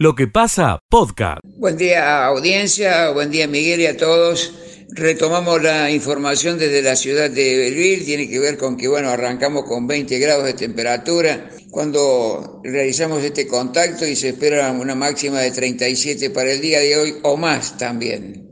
Lo 0.00 0.14
que 0.14 0.28
pasa, 0.28 0.78
podcast. 0.88 1.40
Buen 1.56 1.76
día 1.76 2.24
audiencia, 2.26 3.10
buen 3.10 3.32
día 3.32 3.48
Miguel 3.48 3.80
y 3.80 3.86
a 3.86 3.96
todos. 3.96 4.54
Retomamos 4.90 5.60
la 5.60 5.90
información 5.90 6.56
desde 6.56 6.82
la 6.82 6.94
ciudad 6.94 7.28
de 7.28 7.56
Belville, 7.56 8.04
tiene 8.04 8.28
que 8.28 8.38
ver 8.38 8.56
con 8.58 8.76
que, 8.76 8.86
bueno, 8.86 9.08
arrancamos 9.08 9.64
con 9.64 9.88
20 9.88 10.16
grados 10.20 10.44
de 10.44 10.52
temperatura 10.52 11.50
cuando 11.72 12.60
realizamos 12.62 13.24
este 13.24 13.48
contacto 13.48 14.06
y 14.06 14.14
se 14.14 14.28
espera 14.28 14.70
una 14.70 14.94
máxima 14.94 15.40
de 15.40 15.50
37 15.50 16.30
para 16.30 16.52
el 16.52 16.60
día 16.60 16.78
de 16.78 16.96
hoy 16.96 17.14
o 17.24 17.36
más 17.36 17.76
también. 17.76 18.48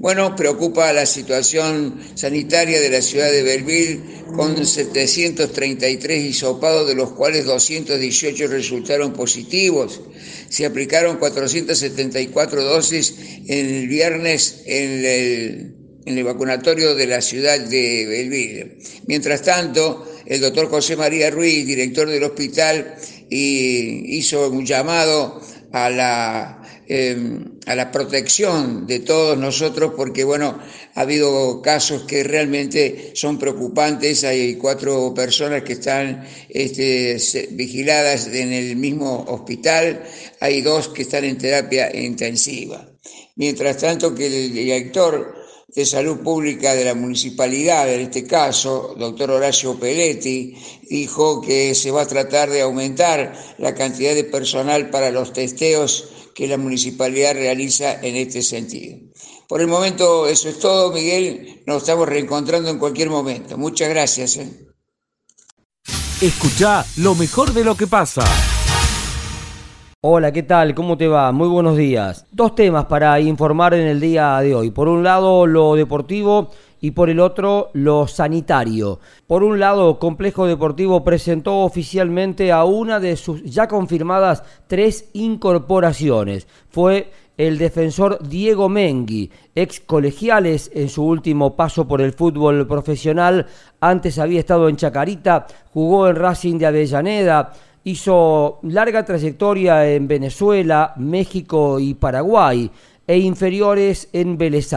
Bueno, 0.00 0.34
preocupa 0.34 0.92
la 0.94 1.04
situación 1.04 2.00
sanitaria 2.14 2.80
de 2.80 2.88
la 2.88 3.02
ciudad 3.02 3.30
de 3.30 3.42
Belleville 3.42 4.00
con 4.34 4.66
733 4.66 6.24
hisopados, 6.24 6.88
de 6.88 6.94
los 6.94 7.12
cuales 7.12 7.44
218 7.44 8.46
resultaron 8.46 9.12
positivos. 9.12 10.00
Se 10.50 10.66
aplicaron 10.66 11.16
474 11.16 12.62
dosis 12.62 13.14
el 13.48 13.88
viernes 13.88 14.62
en 14.66 15.04
el, 15.04 15.74
en 16.04 16.18
el 16.18 16.24
vacunatorio 16.24 16.94
de 16.94 17.06
la 17.06 17.22
ciudad 17.22 17.58
de 17.58 18.04
Belleville. 18.06 18.76
Mientras 19.06 19.40
tanto, 19.40 20.06
el 20.26 20.42
doctor 20.42 20.68
José 20.68 20.96
María 20.96 21.30
Ruiz, 21.30 21.66
director 21.66 22.06
del 22.06 22.24
hospital, 22.24 22.96
hizo 23.30 24.50
un 24.50 24.66
llamado 24.66 25.40
a 25.72 25.88
la 25.88 26.60
Em, 26.92 27.59
a 27.70 27.76
la 27.76 27.92
protección 27.92 28.84
de 28.84 28.98
todos 28.98 29.38
nosotros, 29.38 29.92
porque 29.96 30.24
bueno, 30.24 30.58
ha 30.96 31.00
habido 31.00 31.62
casos 31.62 32.02
que 32.02 32.24
realmente 32.24 33.12
son 33.14 33.38
preocupantes. 33.38 34.24
Hay 34.24 34.56
cuatro 34.56 35.14
personas 35.14 35.62
que 35.62 35.74
están 35.74 36.26
este, 36.48 37.16
vigiladas 37.52 38.26
en 38.26 38.52
el 38.52 38.74
mismo 38.74 39.24
hospital, 39.28 40.02
hay 40.40 40.62
dos 40.62 40.88
que 40.88 41.02
están 41.02 41.22
en 41.22 41.38
terapia 41.38 41.96
intensiva. 41.96 42.88
Mientras 43.36 43.76
tanto 43.76 44.16
que 44.16 44.26
el 44.26 44.52
director 44.52 45.39
de 45.74 45.86
Salud 45.86 46.18
Pública 46.18 46.74
de 46.74 46.84
la 46.84 46.94
Municipalidad, 46.94 47.92
en 47.92 48.00
este 48.00 48.26
caso, 48.26 48.94
doctor 48.98 49.30
Horacio 49.30 49.78
Peletti, 49.78 50.56
dijo 50.88 51.40
que 51.40 51.74
se 51.74 51.90
va 51.90 52.02
a 52.02 52.06
tratar 52.06 52.50
de 52.50 52.62
aumentar 52.62 53.32
la 53.58 53.74
cantidad 53.74 54.14
de 54.14 54.24
personal 54.24 54.90
para 54.90 55.10
los 55.10 55.32
testeos 55.32 56.08
que 56.34 56.48
la 56.48 56.56
municipalidad 56.56 57.34
realiza 57.34 58.00
en 58.00 58.16
este 58.16 58.42
sentido. 58.42 58.98
Por 59.48 59.60
el 59.60 59.66
momento 59.66 60.26
eso 60.26 60.48
es 60.48 60.58
todo, 60.58 60.92
Miguel. 60.92 61.62
Nos 61.66 61.82
estamos 61.82 62.08
reencontrando 62.08 62.70
en 62.70 62.78
cualquier 62.78 63.10
momento. 63.10 63.58
Muchas 63.58 63.88
gracias. 63.88 64.36
¿eh? 64.36 64.48
Escucha 66.20 66.86
lo 66.96 67.14
mejor 67.14 67.52
de 67.52 67.64
lo 67.64 67.76
que 67.76 67.86
pasa. 67.86 68.24
Hola, 70.02 70.32
¿qué 70.32 70.42
tal? 70.42 70.74
¿Cómo 70.74 70.96
te 70.96 71.08
va? 71.08 71.30
Muy 71.30 71.46
buenos 71.46 71.76
días. 71.76 72.24
Dos 72.32 72.54
temas 72.54 72.86
para 72.86 73.20
informar 73.20 73.74
en 73.74 73.86
el 73.86 74.00
día 74.00 74.40
de 74.40 74.54
hoy. 74.54 74.70
Por 74.70 74.88
un 74.88 75.02
lado, 75.02 75.46
lo 75.46 75.74
deportivo 75.74 76.48
y 76.80 76.92
por 76.92 77.10
el 77.10 77.20
otro 77.20 77.68
lo 77.74 78.06
sanitario. 78.06 78.98
Por 79.26 79.42
un 79.42 79.60
lado, 79.60 79.98
Complejo 79.98 80.46
Deportivo 80.46 81.04
presentó 81.04 81.58
oficialmente 81.58 82.50
a 82.50 82.64
una 82.64 82.98
de 82.98 83.14
sus 83.14 83.42
ya 83.42 83.68
confirmadas 83.68 84.42
tres 84.68 85.10
incorporaciones. 85.12 86.48
Fue 86.70 87.10
el 87.36 87.58
defensor 87.58 88.26
Diego 88.26 88.70
Mengui, 88.70 89.30
ex 89.54 89.80
colegiales 89.80 90.70
en 90.74 90.88
su 90.88 91.04
último 91.04 91.56
paso 91.56 91.86
por 91.86 92.00
el 92.00 92.14
fútbol 92.14 92.66
profesional. 92.66 93.46
Antes 93.80 94.18
había 94.18 94.40
estado 94.40 94.70
en 94.70 94.76
Chacarita, 94.76 95.46
jugó 95.74 96.08
en 96.08 96.16
Racing 96.16 96.56
de 96.56 96.66
Avellaneda, 96.66 97.52
hizo 97.84 98.58
larga 98.62 99.04
trayectoria 99.04 99.90
en 99.90 100.08
Venezuela, 100.08 100.94
México 100.96 101.80
y 101.80 101.94
Paraguay 101.94 102.70
e 103.06 103.18
inferiores 103.18 104.08
en 104.12 104.38
Vélez 104.38 104.70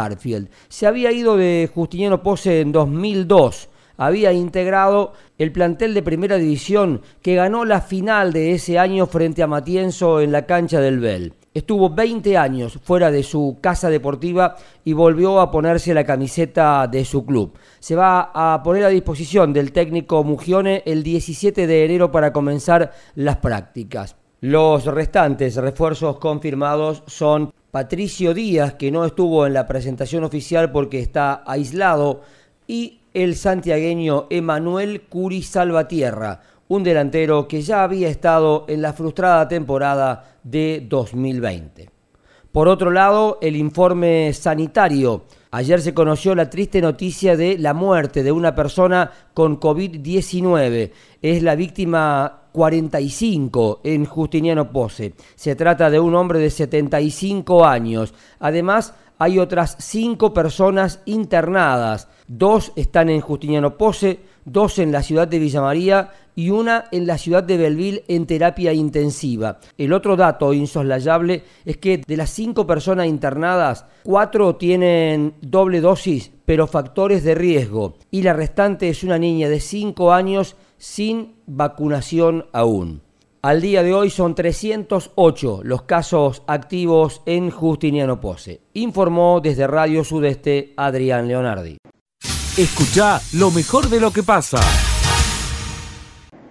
Se 0.69 0.87
había 0.87 1.11
ido 1.11 1.37
de 1.37 1.69
Justiniano 1.73 2.23
Pose 2.23 2.61
en 2.61 2.71
2002. 2.71 3.69
Había 3.97 4.33
integrado 4.33 5.13
el 5.37 5.51
plantel 5.51 5.93
de 5.93 6.01
primera 6.01 6.37
división 6.37 7.01
que 7.21 7.35
ganó 7.35 7.63
la 7.63 7.81
final 7.81 8.33
de 8.33 8.53
ese 8.53 8.79
año 8.79 9.05
frente 9.05 9.43
a 9.43 9.47
Matienzo 9.47 10.19
en 10.19 10.31
la 10.31 10.47
cancha 10.47 10.79
del 10.79 10.99
Bell. 10.99 11.33
Estuvo 11.53 11.91
20 11.91 12.35
años 12.35 12.79
fuera 12.83 13.11
de 13.11 13.21
su 13.21 13.57
casa 13.61 13.91
deportiva 13.91 14.55
y 14.83 14.93
volvió 14.93 15.39
a 15.39 15.51
ponerse 15.51 15.93
la 15.93 16.03
camiseta 16.03 16.87
de 16.87 17.05
su 17.05 17.25
club. 17.27 17.53
Se 17.79 17.95
va 17.95 18.31
a 18.33 18.63
poner 18.63 18.85
a 18.85 18.89
disposición 18.89 19.53
del 19.53 19.71
técnico 19.71 20.23
Mugione 20.23 20.81
el 20.87 21.03
17 21.03 21.67
de 21.67 21.85
enero 21.85 22.11
para 22.11 22.33
comenzar 22.33 22.91
las 23.13 23.37
prácticas. 23.37 24.15
Los 24.41 24.85
restantes 24.85 25.55
refuerzos 25.55 26.17
confirmados 26.17 27.03
son 27.05 27.53
Patricio 27.69 28.33
Díaz, 28.33 28.73
que 28.73 28.91
no 28.91 29.05
estuvo 29.05 29.45
en 29.45 29.53
la 29.53 29.67
presentación 29.67 30.23
oficial 30.23 30.71
porque 30.71 30.99
está 30.99 31.43
aislado, 31.45 32.21
y 32.67 32.99
el 33.13 33.35
santiagueño 33.35 34.25
Emanuel 34.31 35.03
Curi 35.03 35.43
Salvatierra, 35.43 36.41
un 36.67 36.83
delantero 36.83 37.47
que 37.47 37.61
ya 37.61 37.83
había 37.83 38.09
estado 38.09 38.65
en 38.67 38.81
la 38.81 38.93
frustrada 38.93 39.47
temporada 39.47 40.37
de 40.43 40.85
2020. 40.87 41.89
Por 42.51 42.67
otro 42.67 42.91
lado, 42.91 43.39
el 43.41 43.55
informe 43.55 44.31
sanitario. 44.33 45.23
Ayer 45.49 45.81
se 45.81 45.95
conoció 45.95 46.35
la 46.35 46.49
triste 46.49 46.81
noticia 46.81 47.35
de 47.35 47.57
la 47.57 47.73
muerte 47.73 48.21
de 48.21 48.31
una 48.31 48.53
persona 48.53 49.09
con 49.33 49.59
COVID-19. 49.59 50.91
Es 51.21 51.41
la 51.41 51.55
víctima 51.55 52.43
45 52.51 53.81
en 53.83 54.05
Justiniano 54.05 54.71
Pose. 54.71 55.13
Se 55.33 55.55
trata 55.55 55.89
de 55.89 55.99
un 55.99 56.13
hombre 56.13 56.37
de 56.37 56.51
75 56.51 57.65
años. 57.65 58.13
Además, 58.39 58.93
hay 59.17 59.39
otras 59.39 59.75
cinco 59.79 60.33
personas 60.33 61.01
internadas. 61.05 62.07
Dos 62.27 62.71
están 62.75 63.09
en 63.09 63.21
Justiniano 63.21 63.77
Pose, 63.77 64.19
dos 64.45 64.79
en 64.79 64.91
la 64.91 65.03
ciudad 65.03 65.27
de 65.27 65.39
Villa 65.39 65.61
María 65.61 66.11
y 66.35 66.49
una 66.49 66.85
en 66.91 67.05
la 67.05 67.17
ciudad 67.17 67.43
de 67.43 67.57
Belville 67.57 68.03
en 68.07 68.25
terapia 68.25 68.73
intensiva. 68.73 69.59
El 69.77 69.93
otro 69.93 70.15
dato 70.15 70.53
insoslayable 70.53 71.43
es 71.65 71.77
que 71.77 72.01
de 72.05 72.17
las 72.17 72.29
cinco 72.29 72.65
personas 72.65 73.07
internadas, 73.07 73.85
cuatro 74.03 74.55
tienen 74.55 75.33
doble 75.41 75.81
dosis, 75.81 76.31
pero 76.45 76.67
factores 76.67 77.23
de 77.23 77.35
riesgo, 77.35 77.95
y 78.11 78.23
la 78.23 78.33
restante 78.33 78.89
es 78.89 79.03
una 79.03 79.17
niña 79.17 79.49
de 79.49 79.59
5 79.59 80.11
años 80.11 80.55
sin 80.77 81.35
vacunación 81.45 82.45
aún. 82.51 83.01
Al 83.41 83.61
día 83.61 83.83
de 83.83 83.93
hoy 83.93 84.09
son 84.09 84.35
308 84.35 85.61
los 85.63 85.81
casos 85.81 86.43
activos 86.47 87.21
en 87.25 87.49
Justiniano 87.49 88.21
Pose. 88.21 88.61
Informó 88.73 89.41
desde 89.41 89.67
Radio 89.67 90.05
Sudeste 90.05 90.73
Adrián 90.77 91.27
Leonardi. 91.27 91.77
Escucha 92.55 93.19
lo 93.33 93.49
mejor 93.49 93.89
de 93.89 93.99
lo 93.99 94.13
que 94.13 94.21
pasa. 94.21 94.59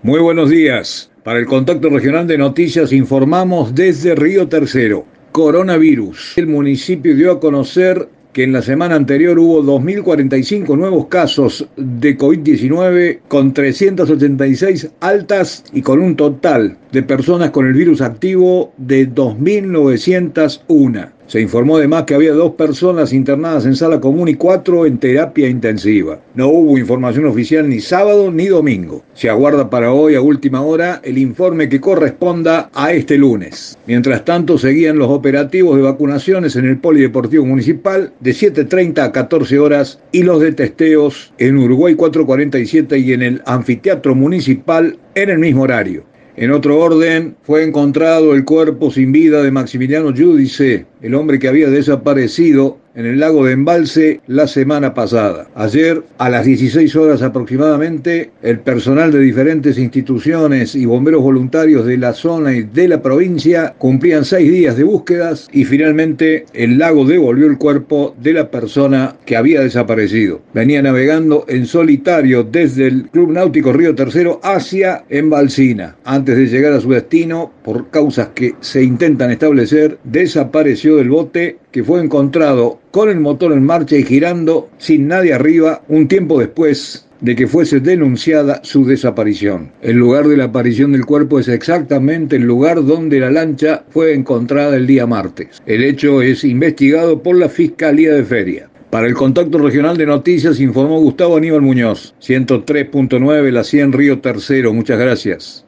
Muy 0.03 0.19
buenos 0.19 0.51
días. 0.51 1.13
Para 1.23 1.39
el 1.39 1.47
contacto 1.47 1.91
regional 1.91 2.27
de 2.27 2.37
noticias 2.37 2.93
informamos 2.93 3.73
desde 3.73 4.17
Río 4.17 4.49
Tercero. 4.49 5.07
Coronavirus. 5.31 6.39
El 6.39 6.49
municipio 6.49 7.15
dio 7.15 7.31
a 7.31 7.39
conocer 7.39 8.09
que 8.33 8.43
en 8.43 8.53
la 8.53 8.63
semana 8.63 8.97
anterior 8.97 9.39
hubo 9.39 9.63
2.045 9.63 10.77
nuevos 10.77 11.07
casos 11.07 11.69
de 11.77 12.19
COVID-19 12.19 13.21
con 13.29 13.55
386 13.55 14.91
altas 14.99 15.63
y 15.73 15.83
con 15.83 16.01
un 16.01 16.17
total 16.17 16.79
de 16.91 17.05
personas 17.05 17.53
con 17.53 17.69
el 17.69 17.75
virus 17.75 18.01
activo 18.01 18.73
de 18.77 19.09
2.901. 19.09 21.13
Se 21.33 21.41
informó 21.41 21.79
además 21.79 22.03
que 22.03 22.15
había 22.15 22.35
dos 22.35 22.57
personas 22.57 23.11
internadas 23.15 23.65
en 23.65 23.75
sala 23.75 24.01
común 24.01 24.29
y 24.29 24.35
cuatro 24.35 24.85
en 24.85 24.99
terapia 24.99 25.49
intensiva. 25.49 26.21
No 26.35 26.49
hubo 26.49 26.77
información 26.77 27.25
oficial 27.25 27.71
ni 27.71 27.81
sábado 27.81 28.31
ni 28.31 28.49
domingo. 28.49 29.03
Se 29.15 29.31
aguarda 29.31 29.71
para 29.71 29.95
hoy 29.95 30.15
a 30.15 30.21
última 30.21 30.61
hora 30.61 31.01
el 31.03 31.17
informe 31.17 31.71
que 31.71 31.81
corresponda 31.81 32.69
a 32.75 32.93
este 32.93 33.17
lunes. 33.17 33.79
Mientras 33.87 34.27
tanto, 34.27 34.59
seguían 34.59 34.99
los 34.99 35.09
operativos 35.09 35.75
de 35.79 35.85
vacunaciones 35.85 36.55
en 36.57 36.67
el 36.67 36.77
Polideportivo 36.77 37.47
Municipal 37.47 38.13
de 38.21 38.33
7.30 38.33 38.99
a 38.99 39.11
14 39.13 39.59
horas 39.59 40.01
y 40.13 40.25
los 40.25 40.39
de 40.39 40.53
testeos 40.53 41.33
en 41.39 41.57
Uruguay 41.57 41.95
447 41.95 42.99
y 42.99 43.15
en 43.15 43.23
el 43.23 43.43
Anfiteatro 43.47 44.15
Municipal 44.15 44.99
en 45.15 45.31
el 45.31 45.39
mismo 45.39 45.63
horario. 45.63 46.05
En 46.37 46.51
otro 46.51 46.79
orden, 46.79 47.37
fue 47.43 47.63
encontrado 47.63 48.35
el 48.35 48.45
cuerpo 48.45 48.91
sin 48.91 49.13
vida 49.13 49.43
de 49.43 49.51
Maximiliano 49.51 50.15
Giudice, 50.15 50.87
el 51.03 51.15
hombre 51.15 51.39
que 51.39 51.49
había 51.49 51.69
desaparecido 51.69 52.79
en 52.95 53.07
el 53.07 53.21
lago 53.21 53.45
de 53.47 53.53
Embalse 53.53 54.21
la 54.27 54.47
semana 54.47 54.95
pasada. 54.95 55.49
Ayer, 55.55 56.03
a 56.19 56.29
las 56.29 56.45
16 56.45 56.95
horas 56.97 57.23
aproximadamente, 57.23 58.31
el 58.43 58.61
personal 58.61 59.13
de 59.13 59.21
diferentes 59.21 59.79
instituciones 59.79 60.75
y 60.75 60.85
bomberos 60.85 61.23
voluntarios 61.23 61.87
de 61.87 61.97
la 61.97 62.13
zona 62.13 62.53
y 62.53 62.63
de 62.63 62.89
la 62.89 63.03
provincia 63.03 63.75
cumplían 63.79 64.25
seis 64.25 64.51
días 64.51 64.77
de 64.77 64.85
búsquedas 64.85 65.49
y 65.53 65.65
finalmente 65.65 66.45
el 66.53 66.79
lago 66.79 67.05
devolvió 67.05 67.47
el 67.47 67.59
cuerpo 67.59 68.15
de 68.21 68.35
la 68.35 68.51
persona 68.51 69.17
que 69.25 69.37
había 69.37 69.61
desaparecido. 69.61 70.43
Venía 70.53 70.83
navegando 70.83 71.45
en 71.49 71.67
solitario 71.67 72.45
desde 72.45 72.89
el 72.89 73.09
Club 73.09 73.33
Náutico 73.33 73.73
Río 73.73 73.95
Tercero 73.95 74.41
hacia 74.43 75.05
Embalsina. 75.09 75.97
Antes 76.05 76.37
de 76.37 76.47
llegar 76.47 76.75
a 76.75 76.81
su 76.81 76.91
destino, 76.91 77.53
por 77.65 77.89
causas 77.91 78.29
que 78.35 78.55
se 78.61 78.83
intentan 78.83 79.31
establecer, 79.31 79.99
desapareció 80.05 80.92
del 80.97 81.11
bote 81.11 81.59
que 81.71 81.85
fue 81.85 82.03
encontrado 82.03 82.81
con 82.91 83.09
el 83.09 83.21
motor 83.21 83.53
en 83.53 83.65
marcha 83.65 83.97
y 83.97 84.05
girando 84.05 84.71
sin 84.79 85.09
nadie 85.09 85.33
arriba 85.33 85.83
un 85.89 86.09
tiempo 86.09 86.39
después 86.39 87.07
de 87.23 87.37
que 87.37 87.47
fuese 87.47 87.81
denunciada 87.81 88.61
su 88.65 88.85
desaparición. 88.85 89.73
El 89.81 89.97
lugar 89.97 90.27
de 90.27 90.37
la 90.37 90.45
aparición 90.45 90.93
del 90.93 91.07
cuerpo 91.07 91.39
es 91.39 91.49
exactamente 91.49 92.37
el 92.37 92.43
lugar 92.43 92.85
donde 92.85 93.21
la 93.21 93.31
lancha 93.31 93.85
fue 93.91 94.13
encontrada 94.13 94.77
el 94.77 94.87
día 94.87 95.07
martes. 95.07 95.63
El 95.65 95.85
hecho 95.85 96.21
es 96.21 96.45
investigado 96.45 97.23
por 97.23 97.37
la 97.37 97.49
Fiscalía 97.49 98.13
de 98.13 98.25
Feria. 98.25 98.69
Para 98.91 99.07
el 99.07 99.15
contacto 99.15 99.57
regional 99.57 99.97
de 99.97 100.05
noticias 100.05 100.61
informó 100.61 101.01
Gustavo 101.01 101.39
Aníbal 101.39 101.63
Muñoz, 101.63 102.15
103.9 102.21 103.51
La 103.51 103.65
100 103.65 103.93
Río 103.93 104.21
Tercero. 104.21 104.75
Muchas 104.75 104.99
gracias. 104.99 105.65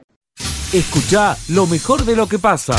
Escucha 0.75 1.37
lo 1.49 1.67
mejor 1.67 2.05
de 2.05 2.17
lo 2.17 2.27
que 2.27 2.39
pasa. 2.39 2.75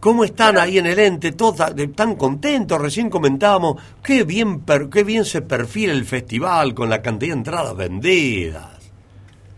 ¿Cómo 0.00 0.24
están 0.24 0.56
ahí 0.56 0.78
en 0.78 0.86
el 0.86 0.98
ente? 0.98 1.32
Todos 1.32 1.58
tan 1.94 2.16
contentos. 2.16 2.80
Recién 2.80 3.10
comentábamos 3.10 3.76
qué 4.02 4.24
bien, 4.24 4.64
qué 4.90 5.04
bien 5.04 5.26
se 5.26 5.42
perfila 5.42 5.92
el 5.92 6.04
festival 6.04 6.72
con 6.74 6.88
la 6.88 7.02
cantidad 7.02 7.34
de 7.34 7.38
entradas 7.38 7.76
vendidas. 7.76 8.90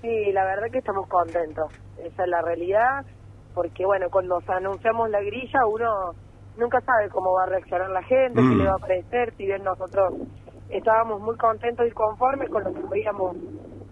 Sí, 0.00 0.32
la 0.32 0.44
verdad 0.44 0.66
que 0.72 0.78
estamos 0.78 1.06
contentos. 1.08 1.72
Esa 1.96 2.24
es 2.24 2.28
la 2.28 2.42
realidad. 2.42 3.06
Porque, 3.54 3.86
bueno, 3.86 4.08
cuando 4.10 4.42
anunciamos 4.48 5.10
la 5.10 5.20
grilla, 5.20 5.64
uno 5.64 6.10
nunca 6.56 6.80
sabe 6.80 7.08
cómo 7.10 7.34
va 7.34 7.44
a 7.44 7.46
reaccionar 7.46 7.90
la 7.90 8.02
gente, 8.02 8.40
qué 8.40 8.56
le 8.56 8.64
mm. 8.64 8.66
va 8.66 8.74
a 8.74 8.78
parecer. 8.78 9.32
Si 9.36 9.46
bien 9.46 9.62
nosotros 9.62 10.14
estábamos 10.70 11.20
muy 11.20 11.36
contentos 11.36 11.86
y 11.86 11.92
conformes 11.92 12.50
con 12.50 12.64
lo 12.64 12.72
que 12.72 12.80
habíamos 12.84 13.36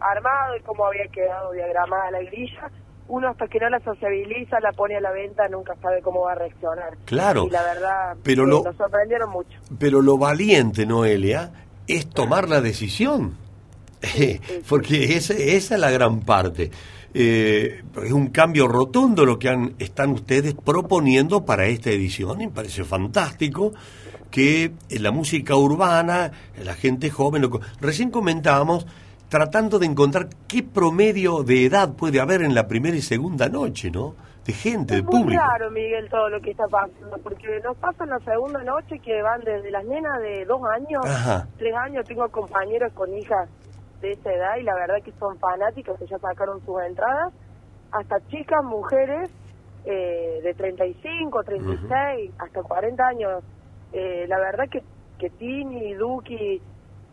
armado 0.01 0.57
y 0.57 0.63
cómo 0.63 0.85
había 0.87 1.07
quedado 1.13 1.53
diagramada 1.53 2.11
la 2.11 2.23
grilla 2.23 2.71
uno 3.11 3.29
hasta 3.29 3.49
que 3.49 3.59
no 3.59 3.69
la 3.69 3.81
sociabiliza, 3.81 4.61
la 4.61 4.73
pone 4.73 4.97
a 4.97 5.01
la 5.01 5.11
venta, 5.11 5.49
nunca 5.49 5.75
sabe 5.83 6.01
cómo 6.01 6.23
va 6.23 6.33
a 6.33 6.35
reaccionar. 6.37 6.97
Claro. 7.05 7.47
Y 7.47 7.51
la 7.51 7.63
verdad, 7.63 8.17
pero 8.23 8.47
lo, 8.47 8.63
nos 8.63 8.77
sorprendieron 8.77 9.31
mucho. 9.31 9.59
Pero 9.79 10.01
lo 10.01 10.17
valiente, 10.17 10.87
Noelia, 10.87 11.53
es 11.87 12.09
tomar 12.09 12.49
la 12.49 12.61
decisión. 12.61 13.37
Porque 14.69 15.17
esa, 15.17 15.35
esa 15.35 15.75
es 15.75 15.81
la 15.81 15.91
gran 15.91 16.21
parte. 16.21 16.71
Eh, 17.13 17.83
es 18.05 18.13
un 18.13 18.29
cambio 18.29 18.69
rotundo 18.69 19.27
lo 19.27 19.39
que 19.39 19.49
han, 19.49 19.75
están 19.81 20.11
ustedes 20.11 20.55
proponiendo 20.55 21.45
para 21.45 21.67
esta 21.67 21.91
edición. 21.91 22.41
Y 22.41 22.47
me 22.47 22.53
parece 22.53 22.85
fantástico 22.85 23.73
que 24.31 24.73
en 24.89 25.03
la 25.03 25.11
música 25.11 25.57
urbana, 25.57 26.31
la 26.63 26.75
gente 26.75 27.11
joven, 27.11 27.43
lo, 27.43 27.61
recién 27.81 28.11
comentábamos 28.11 28.87
tratando 29.31 29.79
de 29.79 29.87
encontrar 29.87 30.29
qué 30.49 30.63
promedio 30.63 31.45
de 31.45 31.65
edad 31.65 31.95
puede 31.95 32.21
haber 32.21 32.43
en 32.43 32.53
la 32.53 32.67
primera 32.67 32.97
y 32.97 33.01
segunda 33.01 33.49
noche, 33.49 33.91
¿no? 33.91 34.17
De 34.45 34.53
gente, 34.53 34.97
de 34.97 35.03
público. 35.05 35.21
Es 35.21 35.25
muy 35.25 35.37
claro, 35.37 35.71
Miguel, 35.71 36.09
todo 36.11 36.29
lo 36.29 36.41
que 36.41 36.51
está 36.51 36.67
pasando, 36.67 37.17
porque 37.23 37.61
nos 37.63 37.77
pasa 37.77 38.03
en 38.03 38.11
la 38.11 38.19
segunda 38.19 38.63
noche 38.65 38.99
que 38.99 39.23
van 39.23 39.41
desde 39.43 39.71
las 39.71 39.85
nenas 39.85 40.21
de 40.21 40.45
dos 40.47 40.61
años, 40.65 41.05
tres 41.59 41.75
años, 41.77 42.05
tengo 42.07 42.29
compañeros 42.29 42.93
con 42.93 43.17
hijas 43.17 43.49
de 44.01 44.13
esa 44.13 44.33
edad 44.33 44.57
y 44.57 44.65
la 44.65 44.75
verdad 44.75 44.97
que 45.05 45.13
son 45.13 45.39
fanáticos 45.39 45.97
que 45.99 46.07
ya 46.07 46.19
sacaron 46.19 46.61
sus 46.67 46.83
entradas, 46.83 47.33
hasta 47.93 48.19
chicas, 48.29 48.65
mujeres 48.65 49.31
eh, 49.85 50.41
de 50.43 50.55
35, 50.55 51.45
36, 51.45 52.33
hasta 52.37 52.63
40 52.63 53.07
años. 53.07 53.45
Eh, 53.93 54.27
la 54.27 54.39
verdad 54.39 54.65
que, 54.69 54.83
que 55.19 55.31
Tini, 55.31 55.95
Duki, 55.95 56.61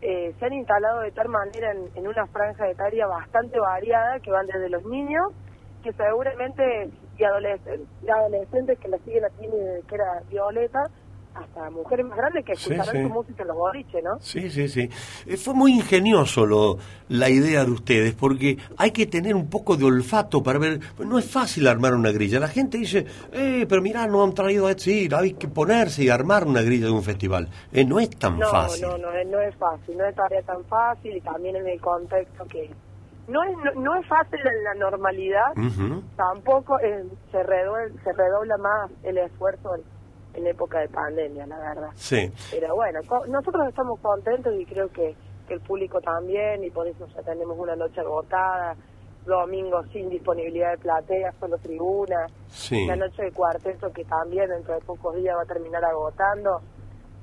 eh, 0.00 0.34
se 0.38 0.44
han 0.44 0.52
instalado 0.52 1.00
de 1.00 1.10
tal 1.12 1.28
manera 1.28 1.72
en, 1.72 2.06
una 2.06 2.26
franja 2.26 2.68
etaria 2.68 3.06
bastante 3.06 3.58
variada 3.58 4.20
que 4.20 4.30
van 4.30 4.46
desde 4.46 4.68
los 4.68 4.84
niños 4.84 5.32
que 5.82 5.92
seguramente 5.92 6.90
y 7.16 7.24
adolescentes, 7.24 7.88
y 8.02 8.10
adolescentes 8.10 8.78
que 8.78 8.88
la 8.88 8.98
siguen 8.98 9.24
a 9.24 9.30
Tini 9.30 9.82
que 9.88 9.94
era 9.94 10.22
Violeta 10.28 10.84
hasta 11.38 11.70
mujeres 11.70 12.06
más 12.06 12.18
grandes 12.18 12.44
que 12.44 12.52
escucharán 12.52 13.02
su 13.02 13.08
música 13.08 13.42
en 13.42 13.48
los 13.48 13.56
boliches, 13.56 14.04
¿no? 14.04 14.18
Sí, 14.20 14.50
sí, 14.50 14.68
sí. 14.68 14.88
Eh, 15.26 15.36
fue 15.36 15.54
muy 15.54 15.72
ingenioso 15.72 16.46
lo, 16.46 16.78
la 17.08 17.28
idea 17.28 17.64
de 17.64 17.70
ustedes, 17.70 18.14
porque 18.14 18.58
hay 18.76 18.90
que 18.90 19.06
tener 19.06 19.34
un 19.34 19.48
poco 19.48 19.76
de 19.76 19.84
olfato 19.84 20.42
para 20.42 20.58
ver. 20.58 20.80
No 20.98 21.18
es 21.18 21.30
fácil 21.30 21.66
armar 21.66 21.94
una 21.94 22.10
grilla. 22.10 22.40
La 22.40 22.48
gente 22.48 22.78
dice, 22.78 23.06
eh, 23.32 23.66
pero 23.68 23.82
mira, 23.82 24.06
no 24.06 24.22
han 24.22 24.34
traído 24.34 24.66
a 24.66 24.74
decir, 24.74 25.14
hay 25.14 25.34
que 25.34 25.48
ponerse 25.48 26.04
y 26.04 26.08
armar 26.08 26.46
una 26.46 26.62
grilla 26.62 26.86
de 26.86 26.92
un 26.92 27.02
festival. 27.02 27.48
Eh, 27.72 27.84
no 27.84 27.98
es 28.00 28.10
tan 28.10 28.38
fácil. 28.38 28.82
No, 28.82 28.98
no, 28.98 29.08
no 29.24 29.40
es 29.40 29.54
fácil, 29.56 29.96
no 29.96 30.04
es 30.04 30.14
tarea 30.14 30.42
tan 30.42 30.64
fácil 30.64 31.16
y 31.16 31.20
también 31.20 31.56
en 31.56 31.66
el 31.66 31.80
contexto 31.80 32.44
que. 32.46 32.70
No 33.28 33.42
es, 33.42 33.76
no, 33.76 33.94
es 33.94 34.06
fácil 34.06 34.40
en 34.40 34.64
la 34.64 34.74
normalidad, 34.74 35.52
tampoco 36.16 36.80
eh, 36.80 37.04
se, 37.30 37.42
redobla, 37.42 37.88
se 38.02 38.12
redobla 38.14 38.56
más 38.56 38.90
el 39.02 39.18
esfuerzo 39.18 39.74
en 40.34 40.46
época 40.46 40.80
de 40.80 40.88
pandemia, 40.88 41.46
la 41.46 41.58
verdad. 41.58 41.90
Sí. 41.94 42.30
Pero 42.50 42.74
bueno, 42.74 43.00
nosotros 43.28 43.68
estamos 43.68 43.98
contentos 44.00 44.52
y 44.58 44.64
creo 44.64 44.88
que, 44.88 45.14
el 45.48 45.60
público 45.60 45.98
también, 46.02 46.62
y 46.62 46.68
por 46.68 46.86
eso 46.86 47.06
ya 47.06 47.22
tenemos 47.22 47.58
una 47.58 47.74
noche 47.74 48.02
agotada, 48.02 48.76
domingo 49.24 49.82
sin 49.90 50.10
disponibilidad 50.10 50.72
de 50.72 50.76
plateas, 50.76 51.34
solo 51.40 51.56
tribunas, 51.56 52.30
sí. 52.48 52.86
la 52.86 52.96
noche 52.96 53.22
de 53.22 53.32
cuarteto 53.32 53.90
que 53.90 54.04
también 54.04 54.50
dentro 54.50 54.74
de 54.74 54.80
pocos 54.82 55.16
días 55.16 55.34
va 55.34 55.44
a 55.44 55.46
terminar 55.46 55.82
agotando, 55.86 56.60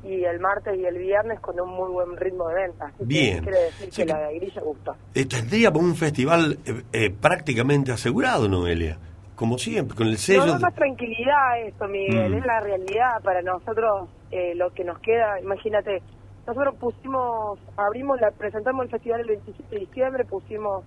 y 0.04 0.24
el 0.24 0.40
martes 0.40 0.75
y 0.75 0.86
el 0.86 0.98
viernes 0.98 1.40
con 1.40 1.60
un 1.60 1.69
muy 1.69 1.92
buen 1.92 2.18
ritmo 2.18 2.48
de 2.48 2.56
venta. 2.56 2.92
Bien. 2.98 3.44
Quiere 3.44 3.60
decir 3.66 3.90
que, 3.92 4.06
la 4.06 4.31
grilla 4.31 4.62
gustó. 4.62 4.96
Tendríamos 5.13 5.84
un 5.84 5.96
festival 5.96 6.57
eh, 6.66 6.84
eh, 6.94 7.12
prácticamente 7.12 7.92
asegurado, 7.92 8.48
Noelia 8.48 8.98
como 9.35 9.57
siempre, 9.57 9.95
con 9.95 10.07
el 10.07 10.17
sello. 10.17 10.45
No, 10.45 10.59
más 10.59 10.73
tranquilidad 10.73 11.61
esto, 11.65 11.87
Miguel, 11.87 12.31
mm. 12.31 12.37
es 12.37 12.45
la 12.45 12.59
realidad 12.61 13.21
para 13.23 13.41
nosotros 13.41 14.09
eh, 14.31 14.55
lo 14.55 14.71
que 14.71 14.83
nos 14.83 14.99
queda. 14.99 15.39
Imagínate, 15.39 16.01
nosotros 16.47 16.75
pusimos, 16.75 17.59
abrimos, 17.77 18.19
la, 18.21 18.31
presentamos 18.31 18.85
el 18.85 18.91
festival 18.91 19.21
el 19.21 19.27
27 19.27 19.75
de 19.75 19.79
diciembre, 19.81 20.25
pusimos 20.25 20.83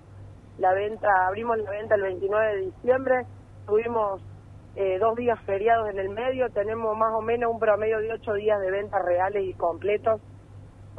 la 0.59 0.73
venta, 0.73 1.09
abrimos 1.27 1.59
la 1.59 1.71
venta 1.71 1.95
el 1.95 2.03
29 2.03 2.57
de 2.57 2.61
diciembre, 2.67 3.27
tuvimos 3.67 4.23
eh, 4.77 4.99
dos 4.99 5.17
días 5.17 5.39
feriados 5.45 5.91
en 5.91 5.99
el 5.99 6.09
medio, 6.09 6.49
tenemos 6.51 6.97
más 6.97 7.13
o 7.15 7.21
menos 7.21 7.53
un 7.53 7.59
promedio 7.59 7.99
de 7.99 8.13
ocho 8.13 8.35
días 8.35 8.61
de 8.61 8.71
ventas 8.71 9.05
reales 9.05 9.45
y 9.45 9.53
completos 9.55 10.21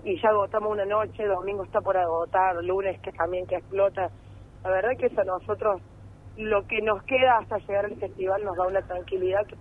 y 0.03 0.21
ya 0.21 0.29
agotamos 0.29 0.71
una 0.71 0.85
noche, 0.85 1.25
domingo 1.25 1.63
está 1.63 1.81
por 1.81 1.97
agotar, 1.97 2.55
lunes 2.63 2.99
que 3.01 3.11
también 3.11 3.45
que 3.47 3.55
explota. 3.55 4.09
La 4.63 4.69
verdad 4.69 4.91
que 4.97 5.07
eso 5.07 5.23
nosotros 5.23 5.81
lo 6.39 6.65
que 6.67 6.81
nos 6.81 7.03
queda 7.03 7.37
hasta 7.39 7.57
llegar 7.57 7.85
al 7.85 7.95
festival 7.97 8.43
nos 8.43 8.55
da 8.55 8.65
una 8.65 8.81
tranquilidad 8.81 9.45
que 9.45 9.55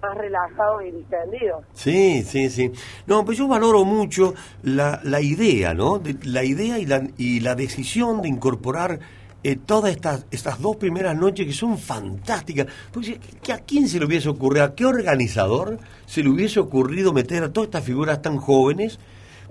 más 0.00 0.16
relajado 0.16 0.82
y 0.82 0.92
distendido. 0.92 1.62
Sí, 1.72 2.22
sí, 2.22 2.50
sí. 2.50 2.70
No, 3.06 3.24
pues 3.24 3.38
yo 3.38 3.48
valoro 3.48 3.84
mucho 3.84 4.34
la, 4.62 5.00
la 5.02 5.20
idea, 5.20 5.74
¿no? 5.74 6.00
la 6.22 6.44
idea 6.44 6.78
y 6.78 6.86
la, 6.86 7.02
y 7.16 7.40
la 7.40 7.54
decisión 7.54 8.22
de 8.22 8.28
incorporar 8.28 9.00
eh, 9.42 9.56
todas 9.56 9.90
estas, 9.92 10.26
estas 10.30 10.60
dos 10.60 10.76
primeras 10.76 11.16
noches 11.16 11.46
que 11.46 11.52
son 11.52 11.78
fantásticas. 11.78 12.66
Pues, 12.92 13.12
¿que 13.42 13.52
¿A 13.52 13.58
quién 13.58 13.88
se 13.88 13.98
le 13.98 14.06
hubiese 14.06 14.28
ocurrido, 14.28 14.64
a 14.64 14.74
qué 14.74 14.84
organizador 14.84 15.78
se 16.04 16.22
le 16.22 16.28
hubiese 16.28 16.60
ocurrido 16.60 17.12
meter 17.12 17.42
a 17.42 17.52
todas 17.52 17.68
estas 17.68 17.84
figuras 17.84 18.22
tan 18.22 18.36
jóvenes 18.36 19.00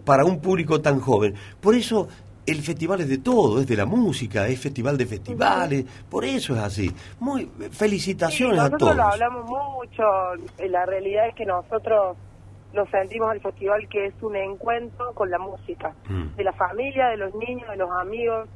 para 0.05 0.23
un 0.23 0.39
público 0.39 0.79
tan 0.79 0.99
joven? 0.99 1.33
Por 1.59 1.75
eso 1.75 2.07
el 2.45 2.61
festival 2.61 3.01
es 3.01 3.09
de 3.09 3.17
todo, 3.17 3.59
es 3.59 3.67
de 3.67 3.75
la 3.75 3.85
música, 3.85 4.47
es 4.47 4.59
festival 4.59 4.97
de 4.97 5.05
festivales, 5.05 5.85
por 6.09 6.23
eso 6.23 6.53
es 6.55 6.61
así. 6.61 6.91
Muy 7.19 7.45
felicitaciones 7.71 8.59
a 8.59 8.69
todos. 8.69 8.95
Nosotros 8.95 8.97
lo 8.97 9.03
hablamos 9.03 9.45
mucho, 9.45 10.03
la 10.69 10.85
realidad 10.85 11.27
es 11.27 11.35
que 11.35 11.45
nosotros 11.45 12.17
lo 12.73 12.85
sentimos 12.87 13.29
al 13.29 13.39
festival 13.41 13.87
que 13.89 14.07
es 14.07 14.13
un 14.21 14.35
encuentro 14.35 15.13
con 15.13 15.29
la 15.29 15.39
música, 15.39 15.95
mm. 16.07 16.35
de 16.35 16.43
la 16.43 16.53
familia, 16.53 17.07
de 17.07 17.17
los 17.17 17.33
niños, 17.35 17.69
de 17.69 17.77
los 17.77 17.89
amigos, 17.91 18.49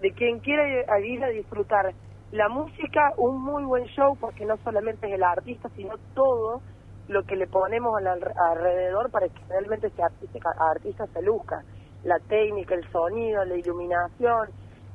de 0.00 0.12
quien 0.12 0.38
quiere 0.38 0.86
ir 1.04 1.24
a 1.24 1.28
disfrutar 1.28 1.92
la 2.30 2.48
música, 2.48 3.12
un 3.16 3.42
muy 3.42 3.64
buen 3.64 3.84
show 3.86 4.16
porque 4.20 4.44
no 4.44 4.56
solamente 4.64 5.06
es 5.08 5.14
el 5.14 5.22
artista, 5.22 5.68
sino 5.76 5.94
todo 6.14 6.60
lo 7.08 7.24
que 7.24 7.36
le 7.36 7.46
ponemos 7.46 7.94
alrededor 7.96 9.10
para 9.10 9.28
que 9.28 9.40
realmente 9.48 9.88
ese 9.88 10.02
artista, 10.02 10.38
artista 10.58 11.06
se 11.12 11.22
luzca 11.22 11.62
la 12.04 12.18
técnica, 12.28 12.74
el 12.74 12.88
sonido, 12.90 13.44
la 13.44 13.56
iluminación, 13.56 14.48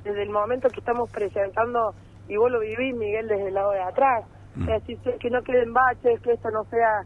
desde 0.03 0.23
el 0.23 0.29
momento 0.29 0.69
que 0.69 0.79
estamos 0.79 1.11
presentando, 1.11 1.93
y 2.27 2.37
vos 2.37 2.51
lo 2.51 2.59
vivís, 2.59 2.95
Miguel, 2.95 3.27
desde 3.27 3.47
el 3.47 3.53
lado 3.53 3.71
de 3.71 3.81
atrás, 3.81 4.25
Mm. 4.55 4.69
Es 4.69 4.87
decir, 4.87 5.17
que 5.19 5.29
no 5.29 5.41
queden 5.43 5.73
baches, 5.73 6.19
que 6.21 6.33
esto 6.33 6.49
no 6.51 6.63
sea, 6.65 7.03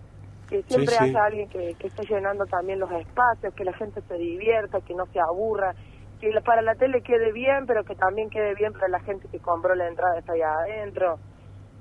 que 0.50 0.64
siempre 0.64 0.96
haya 1.00 1.26
alguien 1.26 1.50
que, 1.50 1.76
que 1.76 1.88
esté 1.88 2.06
llenando 2.06 2.46
también 2.46 2.80
los 2.80 2.92
espacios, 2.92 3.54
que 3.54 3.64
la 3.64 3.74
gente 3.74 4.02
se 4.02 4.16
divierta, 4.16 4.82
que 4.82 4.94
no 4.94 5.06
se 5.08 5.20
aburra, 5.20 5.74
que 6.20 6.32
para 6.46 6.62
la 6.62 6.76
tele 6.76 7.02
quede 7.02 7.32
bien, 7.32 7.66
pero 7.66 7.84
que 7.84 7.96
también 7.96 8.30
quede 8.30 8.56
bien 8.56 8.74
para 8.74 8.88
la 8.88 9.00
gente 9.02 9.28
que 9.30 9.40
compró 9.40 9.76
la 9.76 9.88
entrada 9.88 10.20
está 10.20 10.34
allá 10.34 10.54
adentro. 10.60 11.20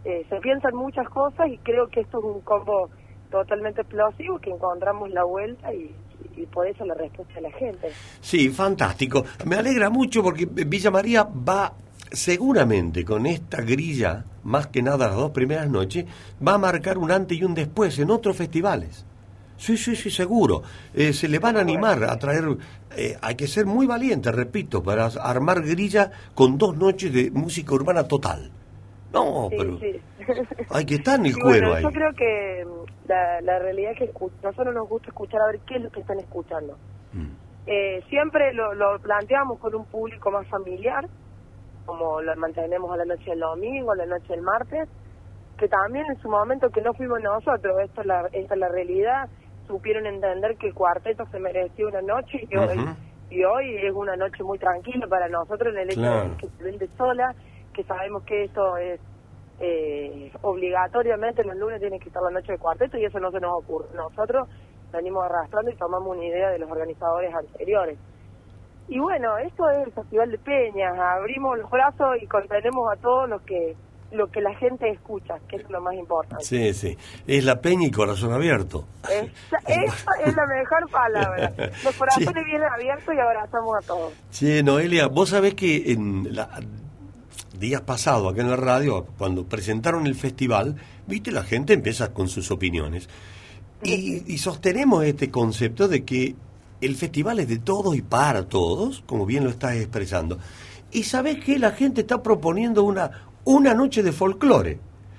Eh, 0.04 0.26
se 0.28 0.40
piensan 0.40 0.74
muchas 0.74 1.08
cosas 1.08 1.48
y 1.48 1.58
creo 1.58 1.86
que 1.88 2.00
esto 2.00 2.18
es 2.18 2.24
un 2.24 2.40
combo 2.40 2.90
totalmente 3.30 3.82
explosivo 3.82 4.40
que 4.40 4.50
encontramos 4.50 5.10
la 5.10 5.24
vuelta 5.24 5.72
y, 5.72 5.94
y 6.36 6.46
por 6.46 6.66
eso 6.66 6.84
la 6.84 6.94
respuesta 6.94 7.34
de 7.34 7.40
la 7.42 7.52
gente. 7.52 7.88
Sí, 8.20 8.48
fantástico. 8.50 9.24
Me 9.44 9.56
alegra 9.56 9.90
mucho 9.90 10.22
porque 10.22 10.46
Villa 10.46 10.90
María 10.90 11.24
va 11.24 11.72
seguramente 12.10 13.04
con 13.04 13.26
esta 13.26 13.62
grilla, 13.62 14.24
más 14.44 14.66
que 14.68 14.82
nada 14.82 15.08
las 15.08 15.16
dos 15.16 15.30
primeras 15.30 15.68
noches, 15.68 16.04
va 16.46 16.54
a 16.54 16.58
marcar 16.58 16.98
un 16.98 17.10
antes 17.10 17.38
y 17.38 17.44
un 17.44 17.54
después 17.54 17.98
en 17.98 18.10
otros 18.10 18.36
festivales. 18.36 19.04
Sí, 19.56 19.76
sí, 19.76 19.94
sí, 19.94 20.10
seguro. 20.10 20.62
Eh, 20.92 21.12
se 21.12 21.28
le 21.28 21.38
van 21.38 21.56
a 21.56 21.60
animar 21.60 22.02
a 22.04 22.18
traer... 22.18 22.44
Eh, 22.96 23.16
hay 23.22 23.36
que 23.36 23.46
ser 23.46 23.64
muy 23.64 23.86
valiente, 23.86 24.32
repito, 24.32 24.82
para 24.82 25.06
armar 25.06 25.62
grilla 25.62 26.10
con 26.34 26.58
dos 26.58 26.76
noches 26.76 27.12
de 27.12 27.30
música 27.30 27.72
urbana 27.72 28.06
total. 28.06 28.50
No, 29.12 29.48
pero 29.50 29.78
hay 30.70 30.84
que 30.84 30.94
estar 30.96 31.18
en 31.18 31.26
el 31.26 31.36
cuero 31.36 31.74
ahí. 31.74 31.82
Yo 31.82 31.90
creo 31.90 32.12
que 32.14 32.64
mm, 32.64 33.08
la, 33.44 33.58
realidad 33.58 33.92
es 33.92 33.98
que 33.98 34.12
nosotros 34.42 34.74
nos 34.74 34.88
gusta 34.88 35.08
escuchar 35.08 35.40
a 35.42 35.46
ver 35.52 35.60
qué 35.66 35.76
es 35.76 35.82
lo 35.82 35.90
que 35.90 36.00
están 36.00 36.18
escuchando. 36.18 36.76
Mm. 37.12 37.30
Eh, 37.66 38.02
siempre 38.08 38.52
lo, 38.54 38.74
lo 38.74 38.98
planteamos 38.98 39.58
con 39.60 39.74
un 39.74 39.84
público 39.86 40.30
más 40.30 40.46
familiar, 40.48 41.06
como 41.86 42.20
lo 42.20 42.36
mantenemos 42.36 42.90
a 42.92 42.96
la 42.96 43.04
noche 43.04 43.30
del 43.30 43.40
domingo, 43.40 43.92
a 43.92 43.96
la 43.96 44.06
noche 44.06 44.28
del 44.28 44.42
martes, 44.42 44.88
que 45.58 45.68
también 45.68 46.04
en 46.06 46.20
su 46.20 46.28
momento 46.28 46.70
que 46.70 46.80
no 46.80 46.92
fuimos 46.94 47.20
nosotros, 47.20 47.76
esto 47.84 48.00
es 48.00 48.06
la, 48.06 48.28
esta 48.32 48.54
es 48.54 48.60
la 48.60 48.68
realidad, 48.68 49.28
supieron 49.66 50.06
entender 50.06 50.56
que 50.56 50.68
el 50.68 50.74
cuarteto 50.74 51.24
se 51.30 51.38
merecía 51.38 51.86
una 51.86 52.02
noche 52.02 52.46
y, 52.50 52.56
hoy, 52.56 52.78
y 53.30 53.44
hoy 53.44 53.76
es 53.76 53.92
una 53.92 54.16
noche 54.16 54.42
muy 54.42 54.58
tranquila 54.58 55.06
para 55.06 55.28
nosotros 55.28 55.72
en 55.74 55.80
el 55.80 55.90
hecho 55.90 56.00
de 56.00 56.36
que 56.36 56.48
se 56.48 56.64
vende 56.64 56.88
sola, 56.96 57.34
que 57.72 57.84
sabemos 57.84 58.24
que 58.24 58.44
esto 58.44 58.76
es 58.76 59.00
eh, 59.60 60.32
obligatoriamente 60.42 61.44
los 61.44 61.56
lunes 61.56 61.80
tiene 61.80 61.98
que 61.98 62.08
estar 62.08 62.22
la 62.22 62.30
noche 62.30 62.52
de 62.52 62.58
cuarteto 62.58 62.98
y 62.98 63.04
eso 63.04 63.20
no 63.20 63.30
se 63.30 63.40
nos 63.40 63.52
ocurre. 63.62 63.86
Nosotros 63.94 64.48
venimos 64.92 65.24
arrastrando 65.24 65.70
y 65.70 65.76
tomamos 65.76 66.16
una 66.16 66.24
idea 66.24 66.50
de 66.50 66.58
los 66.58 66.70
organizadores 66.70 67.34
anteriores. 67.34 67.98
Y 68.88 68.98
bueno, 68.98 69.38
esto 69.38 69.70
es 69.70 69.86
el 69.86 69.92
Festival 69.92 70.30
de 70.30 70.38
Peñas, 70.38 70.98
abrimos 70.98 71.58
los 71.58 71.70
brazos 71.70 72.16
y 72.20 72.26
contenemos 72.26 72.92
a 72.92 73.00
todos 73.00 73.28
los 73.28 73.42
que 73.42 73.76
lo 74.12 74.30
que 74.30 74.40
la 74.40 74.54
gente 74.56 74.90
escucha, 74.90 75.34
que 75.48 75.56
es 75.56 75.70
lo 75.70 75.80
más 75.80 75.94
importante. 75.94 76.44
Sí, 76.44 76.74
sí, 76.74 76.96
es 77.26 77.44
la 77.44 77.60
peña 77.60 77.86
y 77.86 77.90
corazón 77.90 78.32
abierto. 78.32 78.84
Esa, 79.04 79.58
es 79.66 80.36
la 80.36 80.46
mejor 80.46 80.90
palabra. 80.90 81.52
Los 81.84 81.96
corazones 81.96 82.44
vienen 82.44 82.68
abiertos 82.70 83.14
y 83.14 83.18
abrazamos 83.18 83.82
a 83.82 83.86
todos. 83.86 84.12
Sí, 84.30 84.62
Noelia, 84.62 85.06
vos 85.06 85.30
sabés 85.30 85.54
que 85.54 85.92
en 85.92 86.34
la, 86.34 86.60
días 87.62 87.80
pasados 87.80 88.30
acá 88.30 88.42
en 88.42 88.50
la 88.50 88.56
radio, 88.56 89.06
cuando 89.16 89.46
presentaron 89.46 90.06
el 90.06 90.14
festival, 90.14 90.76
viste, 91.06 91.30
la 91.32 91.44
gente 91.44 91.72
empieza 91.72 92.12
con 92.12 92.28
sus 92.28 92.50
opiniones. 92.50 93.08
Y, 93.82 94.36
sostenemos 94.38 95.04
este 95.04 95.30
concepto 95.30 95.88
de 95.88 96.04
que 96.04 96.36
el 96.80 96.96
festival 96.96 97.40
es 97.40 97.48
de 97.48 97.58
todos 97.58 97.96
y 97.96 98.02
para 98.02 98.48
todos, 98.48 99.02
como 99.06 99.24
bien 99.24 99.44
lo 99.44 99.50
estás 99.50 99.76
expresando. 99.76 100.38
Y 100.90 101.04
sabes 101.04 101.42
que 101.42 101.58
la 101.58 101.70
gente 101.70 102.02
está 102.02 102.22
proponiendo 102.22 102.84
una, 102.84 103.26
una 103.44 103.74
noche 103.74 104.02
de 104.02 104.12
folclore. 104.12 104.78